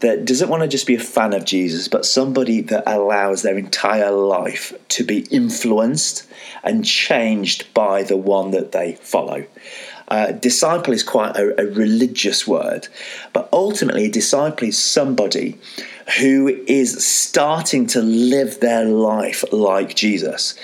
that 0.00 0.24
doesn't 0.24 0.48
want 0.48 0.62
to 0.62 0.68
just 0.68 0.86
be 0.86 0.94
a 0.94 1.00
fan 1.00 1.32
of 1.32 1.44
Jesus, 1.44 1.88
but 1.88 2.06
somebody 2.06 2.60
that 2.60 2.84
allows 2.86 3.42
their 3.42 3.58
entire 3.58 4.12
life 4.12 4.72
to 4.90 5.02
be 5.02 5.26
influenced 5.30 6.28
and 6.62 6.84
changed 6.84 7.72
by 7.74 8.04
the 8.04 8.16
one 8.16 8.52
that 8.52 8.70
they 8.70 8.92
follow. 8.94 9.44
Uh, 10.06 10.32
disciple 10.32 10.94
is 10.94 11.02
quite 11.02 11.36
a, 11.36 11.60
a 11.60 11.66
religious 11.66 12.46
word, 12.46 12.88
but 13.32 13.48
ultimately, 13.52 14.06
a 14.06 14.10
disciple 14.10 14.68
is 14.68 14.78
somebody 14.78 15.58
who 16.20 16.48
is 16.66 17.06
starting 17.06 17.86
to 17.88 18.00
live 18.00 18.60
their 18.60 18.84
life 18.84 19.44
like 19.52 19.94
Jesus. 19.94 20.54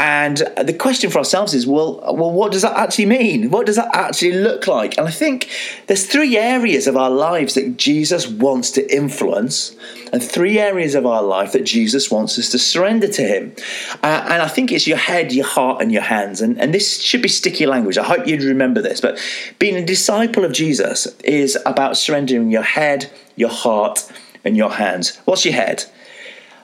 And 0.00 0.38
the 0.56 0.72
question 0.72 1.10
for 1.10 1.18
ourselves 1.18 1.52
is, 1.52 1.66
well, 1.66 2.00
well, 2.14 2.32
what 2.32 2.52
does 2.52 2.62
that 2.62 2.74
actually 2.74 3.04
mean? 3.04 3.50
What 3.50 3.66
does 3.66 3.76
that 3.76 3.94
actually 3.94 4.32
look 4.32 4.66
like? 4.66 4.96
And 4.96 5.06
I 5.06 5.10
think 5.10 5.50
there's 5.88 6.06
three 6.06 6.38
areas 6.38 6.86
of 6.86 6.96
our 6.96 7.10
lives 7.10 7.52
that 7.52 7.76
Jesus 7.76 8.26
wants 8.26 8.70
to 8.70 8.94
influence, 8.94 9.76
and 10.10 10.22
three 10.22 10.58
areas 10.58 10.94
of 10.94 11.04
our 11.04 11.22
life 11.22 11.52
that 11.52 11.64
Jesus 11.64 12.10
wants 12.10 12.38
us 12.38 12.48
to 12.48 12.58
surrender 12.58 13.08
to 13.08 13.22
Him. 13.22 13.54
Uh, 14.02 14.24
and 14.24 14.42
I 14.42 14.48
think 14.48 14.72
it's 14.72 14.86
your 14.86 14.96
head, 14.96 15.32
your 15.34 15.44
heart, 15.44 15.82
and 15.82 15.92
your 15.92 16.00
hands. 16.00 16.40
And, 16.40 16.58
and 16.58 16.72
this 16.72 17.02
should 17.02 17.20
be 17.20 17.28
sticky 17.28 17.66
language. 17.66 17.98
I 17.98 18.04
hope 18.04 18.26
you'd 18.26 18.42
remember 18.42 18.80
this. 18.80 19.02
But 19.02 19.20
being 19.58 19.76
a 19.76 19.84
disciple 19.84 20.46
of 20.46 20.52
Jesus 20.52 21.08
is 21.24 21.58
about 21.66 21.98
surrendering 21.98 22.50
your 22.50 22.62
head, 22.62 23.12
your 23.36 23.50
heart, 23.50 24.10
and 24.46 24.56
your 24.56 24.70
hands. 24.70 25.18
What's 25.26 25.44
your 25.44 25.54
head? 25.54 25.84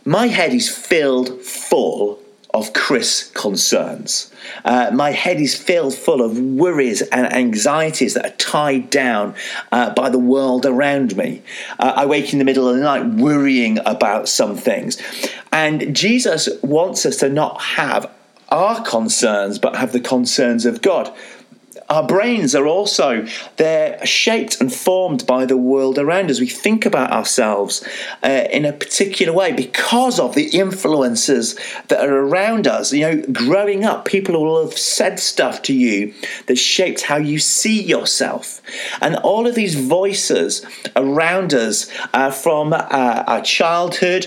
My 0.07 0.29
head 0.29 0.55
is 0.55 0.75
filled 0.75 1.43
full 1.43 2.23
of 2.57 2.73
Chris 2.73 3.31
concerns. 3.35 4.33
Uh, 4.65 4.91
my 4.91 5.11
head 5.11 5.39
is 5.39 5.55
filled 5.55 5.95
full 5.95 6.23
of 6.23 6.39
worries 6.39 7.03
and 7.03 7.31
anxieties 7.31 8.15
that 8.15 8.25
are 8.25 8.37
tied 8.37 8.89
down 8.89 9.35
uh, 9.73 9.93
by 9.93 10.09
the 10.09 10.19
world 10.19 10.65
around 10.65 11.17
me. 11.19 11.43
Uh, 11.79 11.93
I 11.95 12.07
wake 12.07 12.33
in 12.33 12.39
the 12.39 12.47
middle 12.47 12.67
of 12.67 12.77
the 12.77 12.83
night 12.83 13.05
worrying 13.05 13.79
about 13.85 14.27
some 14.29 14.57
things. 14.57 14.97
And 15.53 15.95
Jesus 15.95 16.49
wants 16.63 17.05
us 17.05 17.17
to 17.19 17.29
not 17.29 17.61
have 17.61 18.11
our 18.49 18.83
concerns, 18.83 19.59
but 19.59 19.77
have 19.77 19.93
the 19.93 20.01
concerns 20.01 20.65
of 20.65 20.81
God 20.81 21.15
our 21.89 22.07
brains 22.07 22.55
are 22.55 22.67
also 22.67 23.27
they're 23.57 24.05
shaped 24.05 24.61
and 24.61 24.73
formed 24.73 25.27
by 25.27 25.47
the 25.47 25.57
world 25.57 25.99
around 25.99 26.31
us. 26.31 26.41
We 26.41 26.49
think 26.49 26.85
about 26.85 27.13
ourselves 27.13 27.87
uh, 28.23 28.45
in 28.51 28.65
a 28.65 28.73
particular 28.73 29.33
way 29.33 29.53
because 29.53 30.19
of 30.19 30.35
the 30.35 30.49
influences 30.49 31.59
that 31.89 32.01
are 32.01 32.17
around 32.17 32.67
us. 32.67 32.93
You 32.93 33.01
know 33.03 33.23
growing 33.33 33.85
up 33.85 34.05
people 34.05 34.43
will 34.43 34.65
have 34.65 34.79
said 34.79 35.21
stuff 35.21 35.63
to 35.63 35.75
you 35.75 36.15
that 36.47 36.57
shaped 36.57 37.03
how 37.03 37.17
you 37.17 37.39
see 37.39 37.83
yourself. 37.83 38.61
And 39.01 39.17
all 39.17 39.47
of 39.47 39.55
these 39.55 39.75
voices 39.75 40.65
around 40.97 41.55
us 41.55 41.91
uh, 42.13 42.31
from 42.31 42.73
uh, 42.73 42.79
our 43.27 43.43
childhood 43.43 44.27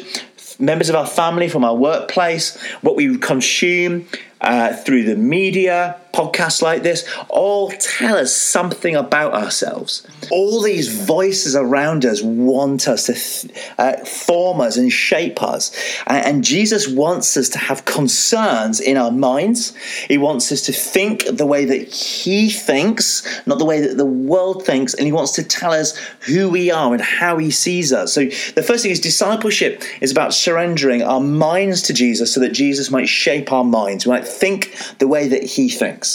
members 0.62 0.90
of 0.90 0.96
our 0.96 1.08
family 1.08 1.48
from 1.48 1.64
our 1.64 1.76
workplace 1.76 2.62
what 2.82 2.94
we 2.98 3.18
consume 3.18 4.06
uh, 4.42 4.74
through 4.74 5.04
the 5.04 5.16
media, 5.16 6.00
podcasts 6.20 6.62
like 6.62 6.84
this, 6.84 7.08
all 7.30 7.72
tell 7.72 8.18
us 8.18 8.36
something 8.36 8.96
about 8.96 9.34
ourselves. 9.34 10.06
All 10.32 10.62
these 10.62 10.88
voices 11.06 11.56
around 11.56 12.06
us 12.06 12.22
want 12.22 12.88
us 12.88 13.06
to 13.06 13.14
th- 13.14 13.74
uh, 13.78 14.04
form 14.06 14.60
us 14.60 14.76
and 14.76 14.92
shape 14.92 15.42
us. 15.42 15.72
And, 16.08 16.26
and 16.26 16.44
Jesus 16.44 16.88
wants 16.88 17.38
us 17.38 17.48
to 17.50 17.58
have 17.58 17.86
concerns 17.86 18.80
in 18.82 18.98
our 18.98 19.12
minds. 19.12 19.76
He 20.08 20.18
wants 20.18 20.52
us 20.52 20.62
to 20.64 20.74
think 20.74 21.26
the 21.26 21.46
way 21.46 21.66
that 21.66 21.88
He 21.88 22.50
thinks, 22.50 23.26
not 23.46 23.60
the 23.60 23.66
way 23.66 23.80
that 23.82 23.96
the 23.96 24.06
world 24.06 24.66
thinks. 24.66 24.94
And 24.94 25.06
He 25.06 25.12
wants 25.12 25.32
to 25.34 25.44
tell 25.44 25.72
us 25.72 25.96
who 26.22 26.50
we 26.50 26.70
are 26.70 26.94
and 26.94 27.02
how 27.02 27.38
He 27.38 27.52
sees 27.52 27.94
us. 27.94 28.14
So 28.14 28.26
the 28.26 28.64
first 28.64 28.84
thing 28.84 28.92
is 28.92 29.00
discipleship 29.00 29.84
is 30.02 30.12
about 30.12 30.34
surrendering 30.34 31.02
our 31.02 31.22
minds 31.22 31.82
to 31.84 31.94
Jesus 31.94 32.34
so 32.34 32.40
that 32.42 32.52
Jesus 32.52 32.92
might 32.92 33.08
shape 33.08 33.52
our 33.52 33.64
minds. 33.64 34.06
We 34.06 34.12
might 34.12 34.28
think 34.28 34.76
the 34.98 35.08
way 35.08 35.28
that 35.28 35.44
he 35.44 35.70
thinks. 35.70 36.09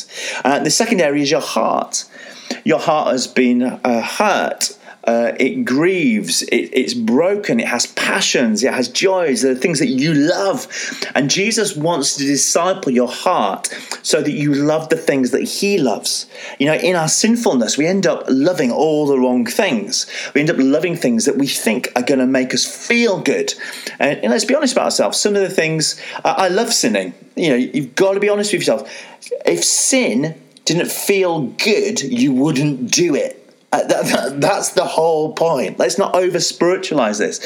Uh, 0.45 0.59
the 0.61 0.71
second 0.71 1.01
area 1.01 1.23
is 1.23 1.31
your 1.31 1.41
heart. 1.41 2.05
Your 2.65 2.79
heart 2.79 3.09
has 3.13 3.27
been 3.27 3.63
uh, 3.63 4.03
hurt 4.03 4.77
uh, 5.07 5.33
it 5.39 5.65
grieves, 5.65 6.43
it, 6.45 6.71
it's 6.73 6.95
broken, 6.95 7.61
it 7.61 7.69
has 7.69 7.87
passions, 7.89 8.65
it 8.65 8.73
has 8.73 8.89
joys, 8.89 9.43
there 9.43 9.53
are 9.53 9.57
things 9.57 9.79
that 9.79 9.89
you 9.89 10.15
love. 10.15 10.67
And 11.15 11.29
Jesus 11.29 11.77
wants 11.77 12.17
to 12.17 12.25
disciple 12.25 12.91
your 12.91 13.09
heart 13.09 13.67
so 14.03 14.23
that 14.23 14.33
you 14.33 14.55
love 14.55 14.89
the 14.89 14.97
things 14.97 15.31
that 15.33 15.43
He 15.43 15.79
loves. 15.79 16.27
You 16.59 16.67
know, 16.67 16.75
in 16.75 16.97
our 16.97 17.09
sinfulness, 17.09 17.77
we 17.77 17.87
end 17.87 18.07
up 18.07 18.25
loving 18.29 18.71
all 18.71 19.07
the 19.07 19.19
wrong 19.19 19.45
things. 19.45 20.07
We 20.35 20.41
end 20.41 20.51
up 20.51 20.57
loving 20.59 20.97
things 20.97 21.27
that 21.27 21.37
we 21.37 21.47
think 21.47 21.93
are 21.97 22.03
going 22.03 22.21
to 22.21 22.27
make 22.27 22.55
us 22.55 22.65
feel 22.65 23.21
good. 23.21 23.53
And, 23.99 24.19
and, 24.21 24.31
let's 24.31 24.45
be 24.47 24.55
honest 24.55 24.73
about 24.73 24.87
ourselves. 24.87 25.21
Some 25.21 25.37
of 25.37 25.43
the 25.43 25.51
things, 25.51 26.01
I 26.25 26.49
love 26.49 26.73
sinning. 26.73 27.13
You 27.37 27.49
know, 27.51 27.57
you've 27.57 27.95
got 27.95 28.15
to 28.15 28.21
be 28.21 28.29
honest 28.29 28.53
with 28.53 28.63
yourself. 28.63 28.91
If 29.45 29.65
sin 29.65 30.41
didn't 30.65 30.91
feel 30.91 31.43
good, 31.43 32.01
you 32.01 32.33
wouldn't 32.33 32.91
do 32.91 33.15
it. 33.15 33.44
Uh, 33.75 33.85
that, 33.89 34.07
that, 34.07 34.41
that's 34.41 34.69
the 34.71 34.85
whole 34.85 35.33
point. 35.33 35.81
Let's 35.81 35.99
not 35.99 36.15
over 36.15 36.39
spiritualize 36.39 37.19
this. 37.19 37.41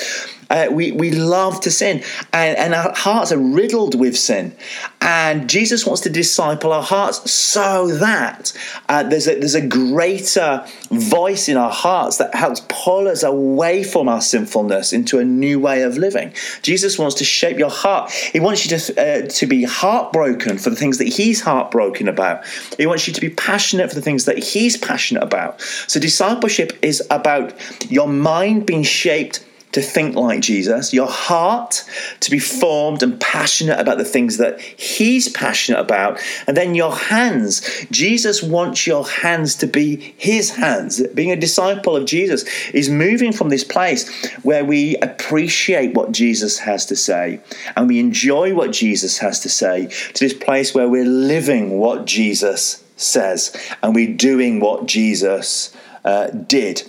Uh, 0.50 0.68
we, 0.70 0.92
we 0.92 1.10
love 1.10 1.60
to 1.60 1.70
sin, 1.70 2.02
and, 2.32 2.56
and 2.56 2.74
our 2.74 2.92
hearts 2.94 3.32
are 3.32 3.38
riddled 3.38 3.98
with 3.98 4.16
sin. 4.16 4.54
And 5.00 5.48
Jesus 5.48 5.86
wants 5.86 6.02
to 6.02 6.10
disciple 6.10 6.72
our 6.72 6.82
hearts 6.82 7.30
so 7.30 7.88
that 7.96 8.52
uh, 8.88 9.02
there's, 9.04 9.28
a, 9.28 9.38
there's 9.38 9.54
a 9.54 9.66
greater 9.66 10.66
voice 10.90 11.48
in 11.48 11.56
our 11.56 11.70
hearts 11.70 12.16
that 12.16 12.34
helps 12.34 12.62
pull 12.68 13.08
us 13.08 13.22
away 13.22 13.84
from 13.84 14.08
our 14.08 14.20
sinfulness 14.20 14.92
into 14.92 15.18
a 15.18 15.24
new 15.24 15.60
way 15.60 15.82
of 15.82 15.96
living. 15.96 16.32
Jesus 16.62 16.98
wants 16.98 17.14
to 17.16 17.24
shape 17.24 17.58
your 17.58 17.70
heart. 17.70 18.10
He 18.10 18.40
wants 18.40 18.64
you 18.64 18.76
to, 18.76 19.00
uh, 19.00 19.28
to 19.28 19.46
be 19.46 19.64
heartbroken 19.64 20.58
for 20.58 20.70
the 20.70 20.76
things 20.76 20.98
that 20.98 21.08
He's 21.08 21.40
heartbroken 21.40 22.08
about. 22.08 22.46
He 22.76 22.86
wants 22.86 23.06
you 23.06 23.14
to 23.14 23.20
be 23.20 23.30
passionate 23.30 23.88
for 23.88 23.94
the 23.94 24.02
things 24.02 24.24
that 24.24 24.38
He's 24.38 24.76
passionate 24.76 25.22
about. 25.22 25.60
So, 25.60 26.00
discipleship 26.00 26.78
is 26.82 27.02
about 27.10 27.54
your 27.90 28.08
mind 28.08 28.66
being 28.66 28.82
shaped 28.82 29.44
to 29.72 29.82
think 29.82 30.16
like 30.16 30.40
Jesus, 30.40 30.92
your 30.92 31.08
heart 31.08 31.84
to 32.20 32.30
be 32.30 32.38
formed 32.38 33.02
and 33.02 33.20
passionate 33.20 33.78
about 33.78 33.98
the 33.98 34.04
things 34.04 34.38
that 34.38 34.60
He's 34.60 35.28
passionate 35.28 35.80
about, 35.80 36.20
and 36.46 36.56
then 36.56 36.74
your 36.74 36.94
hands. 36.94 37.86
Jesus 37.90 38.42
wants 38.42 38.86
your 38.86 39.06
hands 39.06 39.56
to 39.56 39.66
be 39.66 40.14
His 40.16 40.50
hands. 40.50 41.06
Being 41.08 41.32
a 41.32 41.36
disciple 41.36 41.96
of 41.96 42.06
Jesus 42.06 42.44
is 42.70 42.88
moving 42.88 43.32
from 43.32 43.48
this 43.48 43.64
place 43.64 44.08
where 44.42 44.64
we 44.64 44.96
appreciate 44.96 45.94
what 45.94 46.12
Jesus 46.12 46.58
has 46.58 46.86
to 46.86 46.96
say 46.96 47.40
and 47.76 47.88
we 47.88 47.98
enjoy 48.00 48.54
what 48.54 48.72
Jesus 48.72 49.18
has 49.18 49.40
to 49.40 49.48
say 49.48 49.86
to 49.86 50.24
this 50.24 50.34
place 50.34 50.74
where 50.74 50.88
we're 50.88 51.04
living 51.04 51.78
what 51.78 52.06
Jesus 52.06 52.84
says 52.96 53.56
and 53.82 53.94
we're 53.94 54.14
doing 54.14 54.60
what 54.60 54.86
Jesus 54.86 55.74
uh, 56.04 56.28
did. 56.28 56.82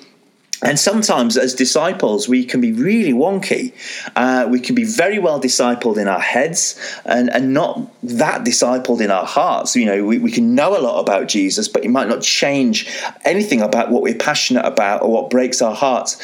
And 0.61 0.77
sometimes, 0.77 1.37
as 1.37 1.53
disciples, 1.53 2.27
we 2.27 2.43
can 2.43 2.59
be 2.59 2.73
really 2.73 3.13
wonky. 3.13 3.73
Uh, 4.15 4.45
we 4.49 4.59
can 4.59 4.75
be 4.75 4.83
very 4.83 5.17
well 5.17 5.39
discipled 5.39 5.97
in 5.97 6.07
our 6.07 6.19
heads 6.19 6.77
and, 7.05 7.29
and 7.29 7.53
not 7.53 7.89
that 8.03 8.43
discipled 8.43 8.99
in 8.99 9.09
our 9.09 9.25
hearts. 9.25 9.75
You 9.75 9.85
know, 9.85 10.03
we, 10.03 10.17
we 10.17 10.31
can 10.31 10.55
know 10.55 10.77
a 10.77 10.81
lot 10.81 10.99
about 10.99 11.29
Jesus, 11.29 11.69
but 11.69 11.85
it 11.85 11.89
might 11.89 12.09
not 12.09 12.21
change 12.21 12.93
anything 13.23 13.61
about 13.61 13.89
what 13.89 14.01
we're 14.01 14.17
passionate 14.17 14.65
about 14.65 15.01
or 15.01 15.09
what 15.09 15.29
breaks 15.29 15.61
our 15.61 15.73
hearts. 15.73 16.17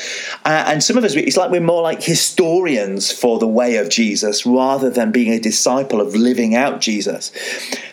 Uh, 0.44 0.66
and 0.68 0.84
some 0.84 0.98
of 0.98 1.06
us, 1.06 1.16
it's 1.16 1.38
like 1.38 1.50
we're 1.50 1.62
more 1.62 1.82
like 1.82 2.04
historians 2.04 3.12
for 3.12 3.40
the 3.40 3.48
way 3.48 3.78
of 3.78 3.90
Jesus 3.90 4.46
rather 4.46 4.90
than 4.90 5.14
being 5.14 5.32
a 5.32 5.40
disciple 5.40 6.02
of 6.02 6.14
living 6.14 6.56
out 6.56 6.82
Jesus. 6.82 7.32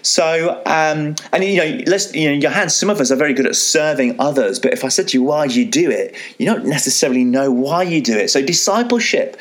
So, 0.02 0.60
um, 0.66 1.14
and 1.32 1.44
you 1.44 1.56
know, 1.56 1.84
let's, 1.86 2.12
you 2.14 2.28
know, 2.28 2.34
your 2.34 2.50
hands, 2.50 2.74
some 2.74 2.90
of 2.90 3.00
us 3.00 3.12
are 3.12 3.16
very 3.16 3.32
good 3.32 3.46
at 3.46 3.54
serving 3.54 4.16
others, 4.18 4.58
but 4.58 4.72
if 4.72 4.84
I 4.84 4.88
said 4.88 5.06
to 5.08 5.16
you, 5.16 5.22
why 5.22 5.46
do 5.46 5.60
you 5.60 5.70
do 5.70 5.88
it? 5.88 6.16
You 6.38 6.46
don't 6.46 6.66
necessarily 6.66 7.24
know 7.24 7.50
why 7.50 7.82
you 7.82 8.00
do 8.00 8.16
it. 8.16 8.28
So, 8.28 8.44
discipleship 8.44 9.38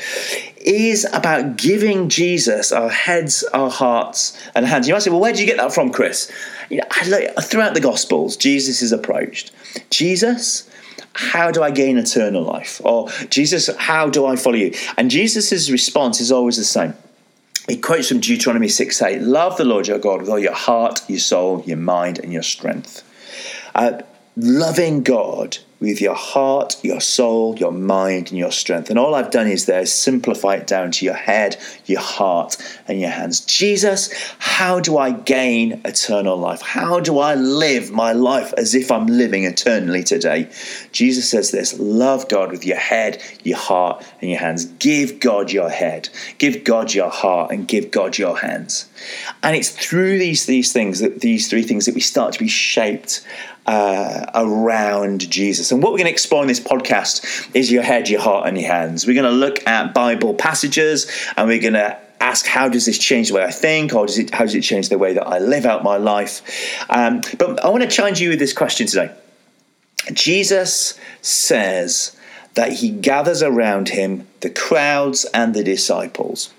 is 0.57 1.05
about 1.11 1.57
giving 1.57 2.09
Jesus 2.09 2.71
our 2.71 2.89
heads, 2.89 3.43
our 3.53 3.69
hearts, 3.69 4.37
and 4.55 4.65
hands. 4.65 4.87
You 4.87 4.93
might 4.93 5.03
say, 5.03 5.09
well, 5.09 5.19
where 5.19 5.33
do 5.33 5.39
you 5.39 5.45
get 5.45 5.57
that 5.57 5.73
from, 5.73 5.91
Chris? 5.91 6.31
You 6.69 6.77
know, 6.77 7.31
throughout 7.41 7.73
the 7.73 7.81
Gospels, 7.81 8.37
Jesus 8.37 8.81
is 8.81 8.91
approached. 8.91 9.51
Jesus, 9.89 10.69
how 11.13 11.51
do 11.51 11.63
I 11.63 11.71
gain 11.71 11.97
eternal 11.97 12.43
life? 12.43 12.81
Or 12.83 13.09
Jesus, 13.29 13.69
how 13.77 14.09
do 14.09 14.25
I 14.25 14.35
follow 14.35 14.55
you? 14.55 14.73
And 14.97 15.09
Jesus' 15.09 15.69
response 15.69 16.21
is 16.21 16.31
always 16.31 16.57
the 16.57 16.63
same. 16.63 16.93
He 17.67 17.77
quotes 17.77 18.09
from 18.09 18.19
Deuteronomy 18.19 18.67
6 18.67 19.01
8 19.01 19.21
Love 19.21 19.57
the 19.57 19.65
Lord 19.65 19.87
your 19.87 19.99
God 19.99 20.21
with 20.21 20.29
all 20.29 20.39
your 20.39 20.53
heart, 20.53 21.01
your 21.07 21.19
soul, 21.19 21.63
your 21.65 21.77
mind, 21.77 22.19
and 22.19 22.33
your 22.33 22.43
strength. 22.43 23.03
Uh, 23.75 24.01
loving 24.35 25.03
God 25.03 25.57
with 25.81 25.99
your 25.99 26.13
heart, 26.13 26.77
your 26.83 27.01
soul, 27.01 27.57
your 27.57 27.71
mind, 27.71 28.29
and 28.29 28.37
your 28.37 28.51
strength. 28.51 28.91
And 28.91 28.99
all 28.99 29.15
I've 29.15 29.31
done 29.31 29.47
is 29.47 29.65
there 29.65 29.81
is 29.81 29.91
simplify 29.91 30.53
it 30.53 30.67
down 30.67 30.91
to 30.91 31.05
your 31.05 31.15
head, 31.15 31.57
your 31.87 31.99
heart, 31.99 32.55
and 32.87 33.01
your 33.01 33.09
hands. 33.09 33.39
Jesus, 33.41 34.13
how 34.37 34.79
do 34.79 34.99
I 34.99 35.09
gain 35.09 35.81
eternal 35.83 36.37
life? 36.37 36.61
How 36.61 36.99
do 36.99 37.17
I 37.17 37.33
live 37.33 37.91
my 37.91 38.13
life 38.13 38.53
as 38.57 38.75
if 38.75 38.91
I'm 38.91 39.07
living 39.07 39.43
eternally 39.45 40.03
today? 40.03 40.51
Jesus 40.91 41.27
says 41.27 41.49
this 41.49 41.77
love 41.79 42.29
God 42.29 42.51
with 42.51 42.63
your 42.63 42.77
head, 42.77 43.19
your 43.43 43.57
heart, 43.57 44.05
and 44.21 44.29
your 44.29 44.39
hands. 44.39 44.65
Give 44.65 45.19
God 45.19 45.51
your 45.51 45.69
head, 45.69 46.09
give 46.37 46.63
God 46.63 46.93
your 46.93 47.09
heart, 47.09 47.51
and 47.51 47.67
give 47.67 47.89
God 47.89 48.19
your 48.19 48.37
hands. 48.37 48.87
And 49.41 49.55
it's 49.55 49.69
through 49.69 50.19
these, 50.19 50.45
these 50.45 50.71
things, 50.71 50.99
that 50.99 51.21
these 51.21 51.49
three 51.49 51.63
things, 51.63 51.87
that 51.87 51.95
we 51.95 52.01
start 52.01 52.33
to 52.33 52.39
be 52.39 52.47
shaped 52.47 53.25
uh, 53.65 54.25
around 54.33 55.29
Jesus. 55.29 55.71
And 55.71 55.81
what 55.81 55.91
we're 55.91 55.99
going 55.99 56.07
to 56.07 56.11
explore 56.11 56.41
in 56.41 56.47
this 56.47 56.59
podcast 56.59 57.49
is 57.55 57.71
your 57.71 57.83
head, 57.83 58.09
your 58.09 58.21
heart, 58.21 58.47
and 58.47 58.57
your 58.57 58.71
hands. 58.71 59.05
We're 59.05 59.21
going 59.21 59.31
to 59.31 59.37
look 59.37 59.65
at 59.67 59.93
Bible 59.93 60.33
passages 60.33 61.11
and 61.37 61.47
we're 61.47 61.61
going 61.61 61.73
to 61.73 61.97
ask 62.19 62.45
how 62.45 62.69
does 62.69 62.85
this 62.85 62.97
change 62.97 63.29
the 63.29 63.35
way 63.35 63.43
I 63.43 63.51
think, 63.51 63.93
or 63.93 64.05
does 64.05 64.17
it 64.17 64.31
how 64.31 64.45
does 64.45 64.55
it 64.55 64.61
change 64.61 64.89
the 64.89 64.97
way 64.97 65.13
that 65.13 65.25
I 65.25 65.39
live 65.39 65.65
out 65.65 65.83
my 65.83 65.97
life? 65.97 66.41
Um, 66.89 67.21
but 67.37 67.63
I 67.63 67.69
want 67.69 67.83
to 67.83 67.89
challenge 67.89 68.21
you 68.21 68.29
with 68.29 68.39
this 68.39 68.53
question 68.53 68.87
today. 68.87 69.11
Jesus 70.13 70.99
says 71.21 72.15
that 72.53 72.73
he 72.73 72.89
gathers 72.89 73.41
around 73.41 73.89
him 73.89 74.27
the 74.41 74.49
crowds 74.49 75.25
and 75.33 75.53
the 75.53 75.63
disciples. 75.63 76.53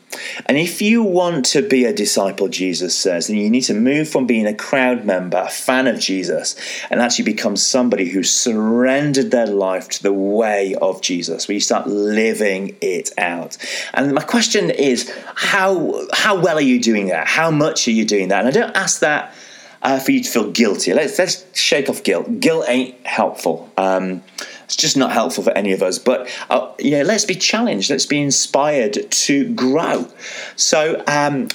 And 0.46 0.58
if 0.58 0.82
you 0.82 1.02
want 1.02 1.44
to 1.46 1.62
be 1.62 1.84
a 1.84 1.92
disciple, 1.92 2.48
Jesus 2.48 2.96
says, 2.96 3.26
then 3.26 3.36
you 3.36 3.50
need 3.50 3.62
to 3.62 3.74
move 3.74 4.08
from 4.08 4.26
being 4.26 4.46
a 4.46 4.54
crowd 4.54 5.04
member, 5.04 5.38
a 5.38 5.48
fan 5.48 5.86
of 5.86 5.98
Jesus, 5.98 6.56
and 6.90 7.00
actually 7.00 7.24
become 7.24 7.56
somebody 7.56 8.08
who 8.08 8.22
surrendered 8.22 9.30
their 9.30 9.46
life 9.46 9.88
to 9.90 10.02
the 10.02 10.12
way 10.12 10.74
of 10.80 11.00
Jesus, 11.00 11.48
where 11.48 11.54
you 11.54 11.60
start 11.60 11.86
living 11.86 12.76
it 12.80 13.10
out. 13.18 13.56
And 13.94 14.12
my 14.12 14.22
question 14.22 14.70
is, 14.70 15.12
how, 15.34 16.06
how 16.12 16.40
well 16.40 16.58
are 16.58 16.60
you 16.60 16.80
doing 16.80 17.06
that? 17.08 17.26
How 17.26 17.50
much 17.50 17.88
are 17.88 17.92
you 17.92 18.04
doing 18.04 18.28
that? 18.28 18.40
And 18.40 18.48
I 18.48 18.50
don't 18.50 18.76
ask 18.76 19.00
that 19.00 19.34
uh, 19.82 19.98
for 19.98 20.12
you 20.12 20.22
to 20.22 20.30
feel 20.30 20.50
guilty. 20.50 20.92
Let's, 20.94 21.18
let's 21.18 21.44
shake 21.58 21.88
off 21.88 22.02
guilt. 22.02 22.40
Guilt 22.40 22.64
ain't 22.68 23.06
helpful. 23.06 23.70
Um, 23.76 24.22
it's 24.64 24.76
just 24.76 24.96
not 24.96 25.12
helpful 25.12 25.44
for 25.44 25.52
any 25.52 25.72
of 25.72 25.82
us. 25.82 25.98
But 25.98 26.28
uh, 26.48 26.72
yeah, 26.78 27.02
let's 27.02 27.24
be 27.24 27.34
challenged. 27.34 27.90
Let's 27.90 28.06
be 28.06 28.20
inspired 28.20 29.10
to 29.10 29.54
grow. 29.54 30.08
So, 30.56 31.02
um, 31.06 31.48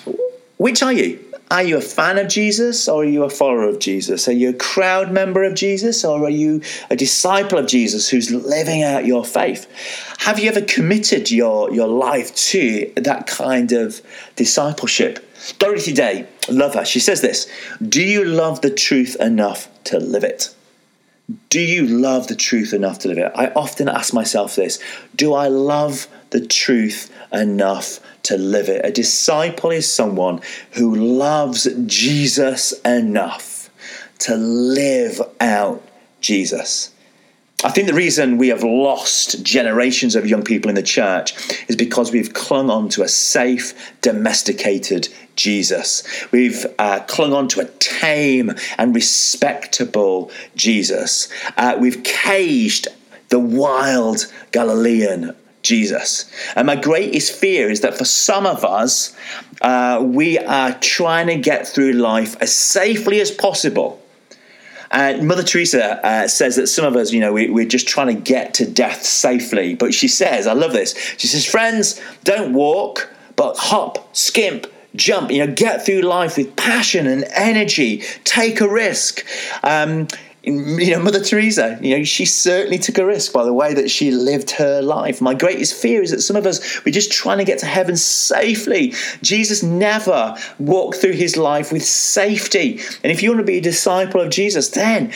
which 0.58 0.84
are 0.84 0.94
you? 0.94 1.24
Are 1.50 1.64
you 1.64 1.78
a 1.78 1.82
fan 1.82 2.18
of 2.18 2.28
Jesus 2.28 2.90
or 2.90 3.04
are 3.04 3.08
you 3.08 3.24
a 3.24 3.30
follower 3.30 3.70
of 3.70 3.80
Jesus? 3.80 4.28
Are 4.28 4.34
you 4.34 4.50
a 4.50 4.54
crowd 4.54 5.14
member 5.14 5.44
of 5.44 5.56
Jesus 5.56 6.04
or 6.04 6.26
are 6.26 6.30
you 6.30 6.62
a 6.90 6.96
disciple 6.98 7.58
of 7.58 7.68
Jesus 7.68 8.10
who's 8.10 8.32
living 8.32 8.84
out 8.84 9.06
your 9.06 9.24
faith? 9.24 9.66
Have 10.20 10.40
you 10.40 10.50
ever 10.50 10.60
committed 10.60 11.32
your, 11.32 11.74
your 11.74 11.88
life 11.88 12.36
to 12.36 12.92
that 12.98 13.28
kind 13.28 13.72
of 13.72 14.02
discipleship? 14.36 15.24
Dorothy 15.58 15.94
Day, 15.94 16.28
love 16.50 16.74
her. 16.74 16.84
She 16.84 17.00
says 17.00 17.22
this 17.22 17.48
Do 17.82 18.04
you 18.04 18.26
love 18.26 18.60
the 18.60 18.72
truth 18.72 19.16
enough 19.22 19.70
to 19.86 20.00
live 20.00 20.26
it? 20.26 20.54
Do 21.50 21.62
you 21.62 21.88
love 21.88 22.28
the 22.28 22.36
truth 22.36 22.74
enough 22.74 23.00
to 23.00 23.08
live 23.08 23.18
it? 23.20 23.32
I 23.36 23.48
often 23.48 23.88
ask 23.88 24.14
myself 24.14 24.56
this 24.56 24.80
Do 25.16 25.34
I 25.34 25.48
love 25.48 26.08
the 26.32 26.46
truth 26.46 27.10
enough 27.32 28.00
to 28.28 28.38
live 28.38 28.70
it? 28.70 28.86
A 28.86 28.92
disciple 28.92 29.72
is 29.72 29.92
someone 29.92 30.42
who 30.72 30.96
loves 30.96 31.68
Jesus 31.86 32.74
enough 32.82 33.70
to 34.20 34.36
live 34.36 35.22
out 35.40 35.84
Jesus. 36.22 36.92
I 37.63 37.72
think 37.72 37.88
the 37.88 37.94
reason 37.96 38.38
we 38.38 38.50
have 38.50 38.63
lost 38.63 39.44
generations 39.44 40.16
of 40.16 40.28
young 40.28 40.44
people 40.44 40.70
in 40.70 40.76
the 40.76 40.84
church 40.84 41.34
is 41.68 41.76
because 41.76 42.12
we've 42.12 42.34
clung 42.34 42.70
on 42.70 42.88
to 42.90 43.02
a 43.02 43.08
safe, 43.08 43.74
domesticated 44.02 45.10
Jesus. 45.36 46.04
We've 46.32 46.68
uh, 46.78 47.00
clung 47.08 47.34
on 47.34 47.48
to 47.50 47.62
a 47.62 47.66
tame 47.80 48.52
and 48.78 48.94
respectable 48.94 50.32
Jesus. 50.56 51.30
Uh, 51.58 51.78
we've 51.80 52.04
caged 52.04 52.90
the 53.30 53.40
wild 53.40 54.32
Galilean 54.52 55.36
Jesus. 55.63 56.32
And 56.56 56.67
my 56.67 56.76
greatest 56.76 57.34
fear 57.34 57.70
is 57.70 57.82
that 57.82 57.98
for 57.98 58.06
some 58.06 58.46
of 58.46 58.63
us, 58.63 59.15
uh, 59.62 60.02
we 60.04 60.38
are 60.38 60.74
trying 60.80 61.28
to 61.28 61.36
get 61.36 61.67
through 61.67 61.93
life 61.93 62.36
as 62.41 62.56
safely 62.56 63.20
as 63.22 63.32
possible 63.32 64.02
Uh, 64.89 65.17
Mother 65.22 65.43
Teresa 65.43 66.06
uh, 66.06 66.28
says 66.28 66.56
that 66.56 66.67
some 66.67 66.86
of 66.86 66.96
us, 66.96 67.12
you 67.12 67.20
know, 67.20 67.34
we, 67.34 67.50
we're 67.50 67.67
just 67.67 67.88
trying 67.88 68.08
to 68.08 68.22
get 68.22 68.54
to 68.56 68.65
death 68.65 69.04
safely. 69.04 69.76
But 69.76 69.93
she 69.93 70.08
says, 70.08 70.48
I 70.48 70.54
love 70.54 70.72
this. 70.74 70.96
She 71.17 71.28
says, 71.28 71.46
friends, 71.46 72.00
don't 72.24 72.54
walk, 72.54 73.10
but 73.36 73.58
hop, 73.58 74.15
skimp, 74.15 74.67
jump. 74.96 75.30
You 75.32 75.46
know, 75.46 75.54
get 75.54 75.86
through 75.86 76.02
life 76.02 76.38
with 76.38 76.56
passion 76.56 77.06
and 77.08 77.26
energy. 77.36 78.04
Take 78.24 78.62
a 78.62 78.70
risk. 78.70 79.26
Um, 79.63 80.08
you 80.48 80.92
know, 80.92 81.00
Mother 81.00 81.20
Teresa, 81.20 81.78
you 81.82 81.98
know, 81.98 82.04
she 82.06 82.26
certainly 82.26 82.78
took 82.78 82.98
a 82.98 83.06
risk 83.06 83.34
by 83.34 83.44
the 83.44 83.54
way 83.54 83.74
that 83.74 83.92
she 83.92 84.12
lived 84.12 84.52
her 84.52 84.82
life. 84.82 85.20
My 85.20 85.34
greatest 85.34 85.74
fear 85.74 86.02
is 86.02 86.12
that 86.12 86.22
some 86.22 86.38
of 86.38 86.46
us, 86.46 86.84
we're 86.86 86.94
just 86.94 87.12
trying 87.12 87.40
to 87.40 87.44
get 87.44 87.60
to 87.60 87.66
heaven 87.66 87.98
safely. 87.98 88.94
Jesus 89.22 89.62
never 89.62 90.36
walked 90.58 91.00
through 91.00 91.14
his 91.14 91.36
life 91.36 91.74
with 91.74 91.84
safety. 91.84 92.80
And 93.04 93.12
if 93.12 93.22
you 93.22 93.30
want 93.30 93.42
to 93.42 93.46
be 93.46 93.58
a 93.58 93.62
disciple 93.62 94.22
of 94.22 94.30
Jesus, 94.30 94.70
then 94.70 95.12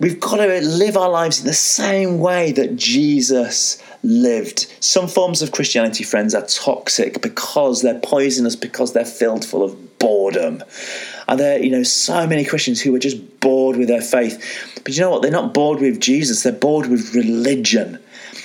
we've 0.00 0.18
got 0.18 0.38
to 0.38 0.60
live 0.60 0.96
our 0.96 1.10
lives 1.10 1.38
in 1.38 1.46
the 1.46 1.52
same 1.52 2.18
way 2.18 2.50
that 2.52 2.74
Jesus 2.74 3.80
lived. 4.02 4.66
Some 4.80 5.08
forms 5.08 5.42
of 5.42 5.52
Christianity, 5.52 6.04
friends, 6.04 6.34
are 6.34 6.46
toxic 6.46 7.22
because 7.22 7.82
they're 7.82 8.00
poisonous, 8.00 8.56
because 8.56 8.92
they're 8.92 9.04
filled 9.04 9.44
full 9.44 9.62
of 9.62 9.98
boredom. 9.98 10.62
And 11.28 11.38
there, 11.38 11.62
you 11.62 11.70
know, 11.70 11.82
so 11.82 12.26
many 12.26 12.44
Christians 12.44 12.80
who 12.80 12.94
are 12.94 12.98
just 12.98 13.40
bored 13.40 13.76
with 13.76 13.88
their 13.88 14.02
faith. 14.02 14.80
But 14.84 14.94
you 14.94 15.00
know 15.00 15.10
what? 15.10 15.22
They're 15.22 15.30
not 15.30 15.54
bored 15.54 15.80
with 15.80 16.00
Jesus, 16.00 16.42
they're 16.42 16.52
bored 16.52 16.88
with 16.88 17.14
religion. 17.14 17.98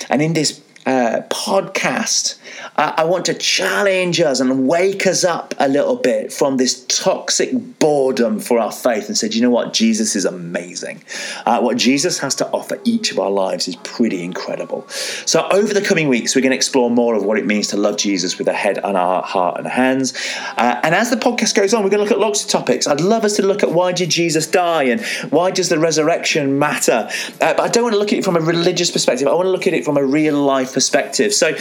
And 0.08 0.22
in 0.22 0.34
this 0.34 0.60
uh, 0.88 1.20
podcast, 1.28 2.38
uh, 2.76 2.94
I 2.96 3.04
want 3.04 3.26
to 3.26 3.34
challenge 3.34 4.22
us 4.22 4.40
and 4.40 4.66
wake 4.66 5.06
us 5.06 5.22
up 5.22 5.52
a 5.58 5.68
little 5.68 5.96
bit 5.96 6.32
from 6.32 6.56
this 6.56 6.86
toxic 6.86 7.78
boredom 7.78 8.40
for 8.40 8.58
our 8.58 8.72
faith 8.72 9.06
and 9.08 9.18
say, 9.18 9.28
you 9.28 9.42
know 9.42 9.50
what? 9.50 9.74
Jesus 9.74 10.16
is 10.16 10.24
amazing. 10.24 11.02
Uh, 11.44 11.60
what 11.60 11.76
Jesus 11.76 12.18
has 12.20 12.34
to 12.36 12.48
offer 12.52 12.80
each 12.84 13.12
of 13.12 13.18
our 13.18 13.30
lives 13.30 13.68
is 13.68 13.76
pretty 13.76 14.24
incredible. 14.24 14.88
So, 14.88 15.46
over 15.50 15.74
the 15.74 15.82
coming 15.82 16.08
weeks, 16.08 16.34
we're 16.34 16.40
going 16.40 16.52
to 16.52 16.56
explore 16.56 16.90
more 16.90 17.14
of 17.14 17.22
what 17.22 17.36
it 17.36 17.44
means 17.44 17.66
to 17.68 17.76
love 17.76 17.98
Jesus 17.98 18.38
with 18.38 18.48
our 18.48 18.54
head 18.54 18.78
and 18.78 18.96
our 18.96 19.22
heart 19.22 19.58
and 19.58 19.66
hands. 19.66 20.14
Uh, 20.56 20.80
and 20.82 20.94
as 20.94 21.10
the 21.10 21.16
podcast 21.16 21.54
goes 21.54 21.74
on, 21.74 21.84
we're 21.84 21.90
going 21.90 21.98
to 21.98 22.04
look 22.04 22.12
at 22.12 22.18
lots 22.18 22.44
of 22.44 22.48
topics. 22.48 22.86
I'd 22.86 23.02
love 23.02 23.26
us 23.26 23.36
to 23.36 23.46
look 23.46 23.62
at 23.62 23.72
why 23.72 23.92
did 23.92 24.08
Jesus 24.08 24.46
die 24.46 24.84
and 24.84 25.04
why 25.30 25.50
does 25.50 25.68
the 25.68 25.78
resurrection 25.78 26.58
matter? 26.58 27.10
Uh, 27.42 27.52
but 27.52 27.60
I 27.60 27.68
don't 27.68 27.82
want 27.82 27.92
to 27.92 27.98
look 27.98 28.14
at 28.14 28.20
it 28.20 28.24
from 28.24 28.36
a 28.36 28.40
religious 28.40 28.90
perspective. 28.90 29.28
I 29.28 29.34
want 29.34 29.44
to 29.44 29.50
look 29.50 29.66
at 29.66 29.74
it 29.74 29.84
from 29.84 29.98
a 29.98 30.04
real 30.04 30.42
life 30.42 30.77
perspective. 30.78 31.34
So, 31.34 31.56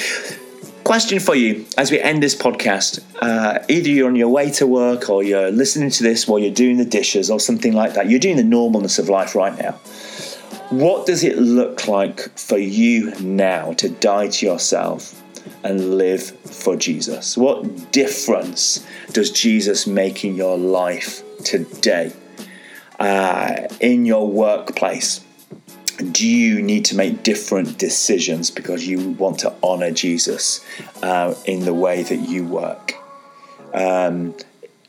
question 0.84 1.20
for 1.20 1.34
you 1.34 1.66
as 1.76 1.90
we 1.90 2.00
end 2.00 2.22
this 2.22 2.36
podcast 2.36 3.04
uh, 3.20 3.58
either 3.68 3.90
you're 3.90 4.08
on 4.08 4.16
your 4.16 4.30
way 4.30 4.52
to 4.52 4.68
work 4.68 5.10
or 5.10 5.24
you're 5.24 5.50
listening 5.50 5.90
to 5.90 6.04
this 6.04 6.28
while 6.28 6.38
you're 6.38 6.54
doing 6.54 6.78
the 6.78 6.86
dishes 6.86 7.32
or 7.32 7.40
something 7.40 7.74
like 7.74 7.96
that. 7.96 8.08
You're 8.12 8.20
doing 8.20 8.38
the 8.38 8.44
normalness 8.44 9.00
of 9.00 9.10
life 9.10 9.34
right 9.34 9.58
now. 9.58 9.72
What 10.70 11.08
does 11.08 11.24
it 11.24 11.36
look 11.40 11.88
like 11.88 12.20
for 12.38 12.60
you 12.60 13.12
now 13.20 13.74
to 13.82 13.90
die 13.90 14.28
to 14.28 14.46
yourself 14.46 15.20
and 15.64 15.98
live 15.98 16.22
for 16.22 16.76
jesus? 16.76 17.36
What 17.36 17.92
difference 17.92 18.86
does 19.14 19.32
jesus 19.32 19.88
make 19.88 20.24
in 20.24 20.36
your 20.36 20.60
life 20.60 21.24
today 21.44 22.14
uh, 23.00 23.68
in 23.80 24.06
your 24.06 24.30
workplace 24.30 25.22
do 25.98 26.28
you 26.28 26.62
need 26.62 26.86
to 26.86 26.96
make 26.96 27.24
different 27.24 27.78
decisions 27.78 28.52
because 28.52 28.88
you 28.88 29.12
want 29.12 29.40
to 29.40 29.54
honor 29.64 29.92
Jesus 29.92 30.66
uh, 31.02 31.34
in 31.46 31.66
the 31.66 31.74
way 31.74 32.04
that 32.04 32.18
you 32.18 32.46
work? 32.46 32.94
Um, 33.74 34.36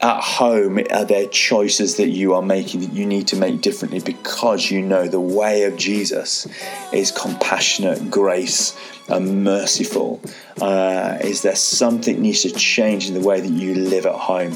at 0.00 0.20
home, 0.20 0.78
are 0.90 1.04
there 1.04 1.26
choices 1.26 1.96
that 1.96 2.08
you 2.08 2.34
are 2.34 2.42
making 2.42 2.80
that 2.82 2.92
you 2.92 3.04
need 3.04 3.26
to 3.28 3.36
make 3.36 3.60
differently 3.60 3.98
because 3.98 4.70
you 4.70 4.80
know 4.80 5.08
the 5.08 5.18
way 5.18 5.64
of 5.64 5.76
Jesus 5.76 6.46
is 6.92 7.10
compassionate, 7.10 8.08
grace, 8.08 8.78
and 9.08 9.42
merciful? 9.42 10.20
Uh, 10.60 11.18
is 11.22 11.42
there 11.42 11.56
something 11.56 12.20
needs 12.20 12.42
to 12.42 12.50
change 12.50 13.08
in 13.08 13.14
the 13.14 13.26
way 13.26 13.40
that 13.40 13.50
you 13.50 13.74
live 13.74 14.06
at 14.06 14.14
home? 14.14 14.54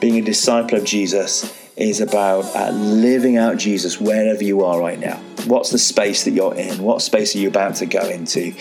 Being 0.00 0.18
a 0.18 0.22
disciple 0.22 0.78
of 0.78 0.84
Jesus 0.84 1.59
is 1.80 2.00
about 2.00 2.44
uh, 2.54 2.70
living 2.70 3.36
out 3.36 3.56
Jesus 3.56 4.00
wherever 4.00 4.44
you 4.44 4.64
are 4.64 4.78
right 4.78 4.98
now. 4.98 5.16
What's 5.46 5.70
the 5.70 5.78
space 5.78 6.24
that 6.24 6.32
you're 6.32 6.54
in? 6.54 6.82
What 6.82 7.00
space 7.00 7.34
are 7.34 7.38
you 7.38 7.48
about 7.48 7.76
to 7.76 7.86
go 7.86 8.06
into? 8.06 8.54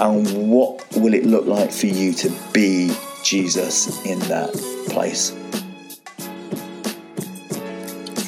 And 0.00 0.50
what 0.50 0.84
will 0.96 1.12
it 1.12 1.26
look 1.26 1.46
like 1.46 1.70
for 1.70 1.86
you 1.86 2.14
to 2.14 2.32
be 2.52 2.90
Jesus 3.22 4.04
in 4.06 4.18
that 4.20 4.52
place? 4.88 5.30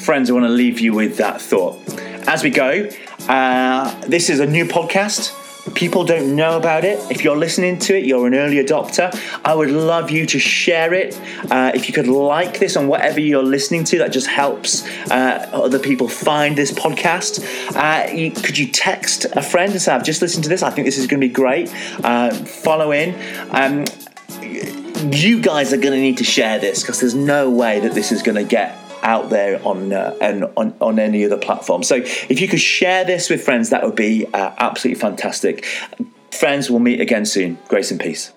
Friends, 0.05 0.29
I 0.29 0.33
want 0.33 0.45
to 0.45 0.49
leave 0.49 0.79
you 0.79 0.93
with 0.93 1.17
that 1.17 1.41
thought. 1.41 1.79
As 2.27 2.43
we 2.43 2.51
go, 2.51 2.89
uh, 3.27 3.99
this 4.01 4.29
is 4.29 4.39
a 4.39 4.45
new 4.45 4.65
podcast 4.65 5.31
people 5.73 6.03
don't 6.03 6.35
know 6.35 6.57
about 6.57 6.85
it, 6.85 6.99
if 7.09 7.23
you're 7.23 7.37
listening 7.37 7.79
to 7.79 7.97
it, 7.97 8.05
you're 8.05 8.27
an 8.27 8.35
early 8.35 8.63
adopter, 8.63 9.11
I 9.43 9.55
would 9.55 9.71
love 9.71 10.11
you 10.11 10.25
to 10.27 10.39
share 10.39 10.93
it. 10.93 11.19
Uh, 11.49 11.71
if 11.73 11.87
you 11.87 11.93
could 11.93 12.07
like 12.07 12.59
this 12.59 12.77
on 12.77 12.87
whatever 12.87 13.19
you're 13.19 13.43
listening 13.43 13.83
to, 13.85 13.97
that 13.99 14.11
just 14.11 14.27
helps 14.27 14.85
uh, 15.09 15.49
other 15.53 15.79
people 15.79 16.07
find 16.07 16.55
this 16.55 16.71
podcast. 16.71 17.43
Uh, 17.75 18.11
you, 18.11 18.31
could 18.31 18.57
you 18.57 18.67
text 18.67 19.25
a 19.33 19.41
friend 19.41 19.71
and 19.71 19.81
say, 19.81 19.91
I've 19.91 20.03
just 20.03 20.21
listened 20.21 20.43
to 20.43 20.49
this, 20.49 20.61
I 20.61 20.69
think 20.69 20.85
this 20.85 20.97
is 20.97 21.07
going 21.07 21.19
to 21.19 21.27
be 21.27 21.33
great? 21.33 21.73
Uh, 22.03 22.33
follow 22.33 22.91
in. 22.91 23.15
Um, 23.49 23.85
you 25.11 25.41
guys 25.41 25.73
are 25.73 25.77
going 25.77 25.93
to 25.93 25.99
need 25.99 26.17
to 26.17 26.23
share 26.23 26.59
this 26.59 26.81
because 26.81 26.99
there's 26.99 27.15
no 27.15 27.49
way 27.49 27.79
that 27.79 27.93
this 27.93 28.11
is 28.11 28.21
going 28.23 28.35
to 28.35 28.43
get 28.43 28.84
out 29.05 29.29
there 29.29 29.65
on 29.65 29.93
uh, 29.93 30.17
and 30.19 30.45
on, 30.57 30.75
on 30.81 30.99
any 30.99 31.23
other 31.23 31.37
platform. 31.37 31.83
So 31.83 31.95
if 31.95 32.41
you 32.41 32.47
could 32.47 32.59
share 32.59 33.05
this 33.05 33.29
with 33.29 33.41
friends, 33.43 33.69
that 33.69 33.83
would 33.83 33.95
be 33.95 34.25
uh, 34.33 34.51
absolutely 34.57 34.99
fantastic. 34.99 35.63
Friends, 36.31 36.69
we'll 36.69 36.79
meet 36.79 36.99
again 36.99 37.25
soon. 37.25 37.57
Grace 37.69 37.91
and 37.91 37.99
peace. 37.99 38.33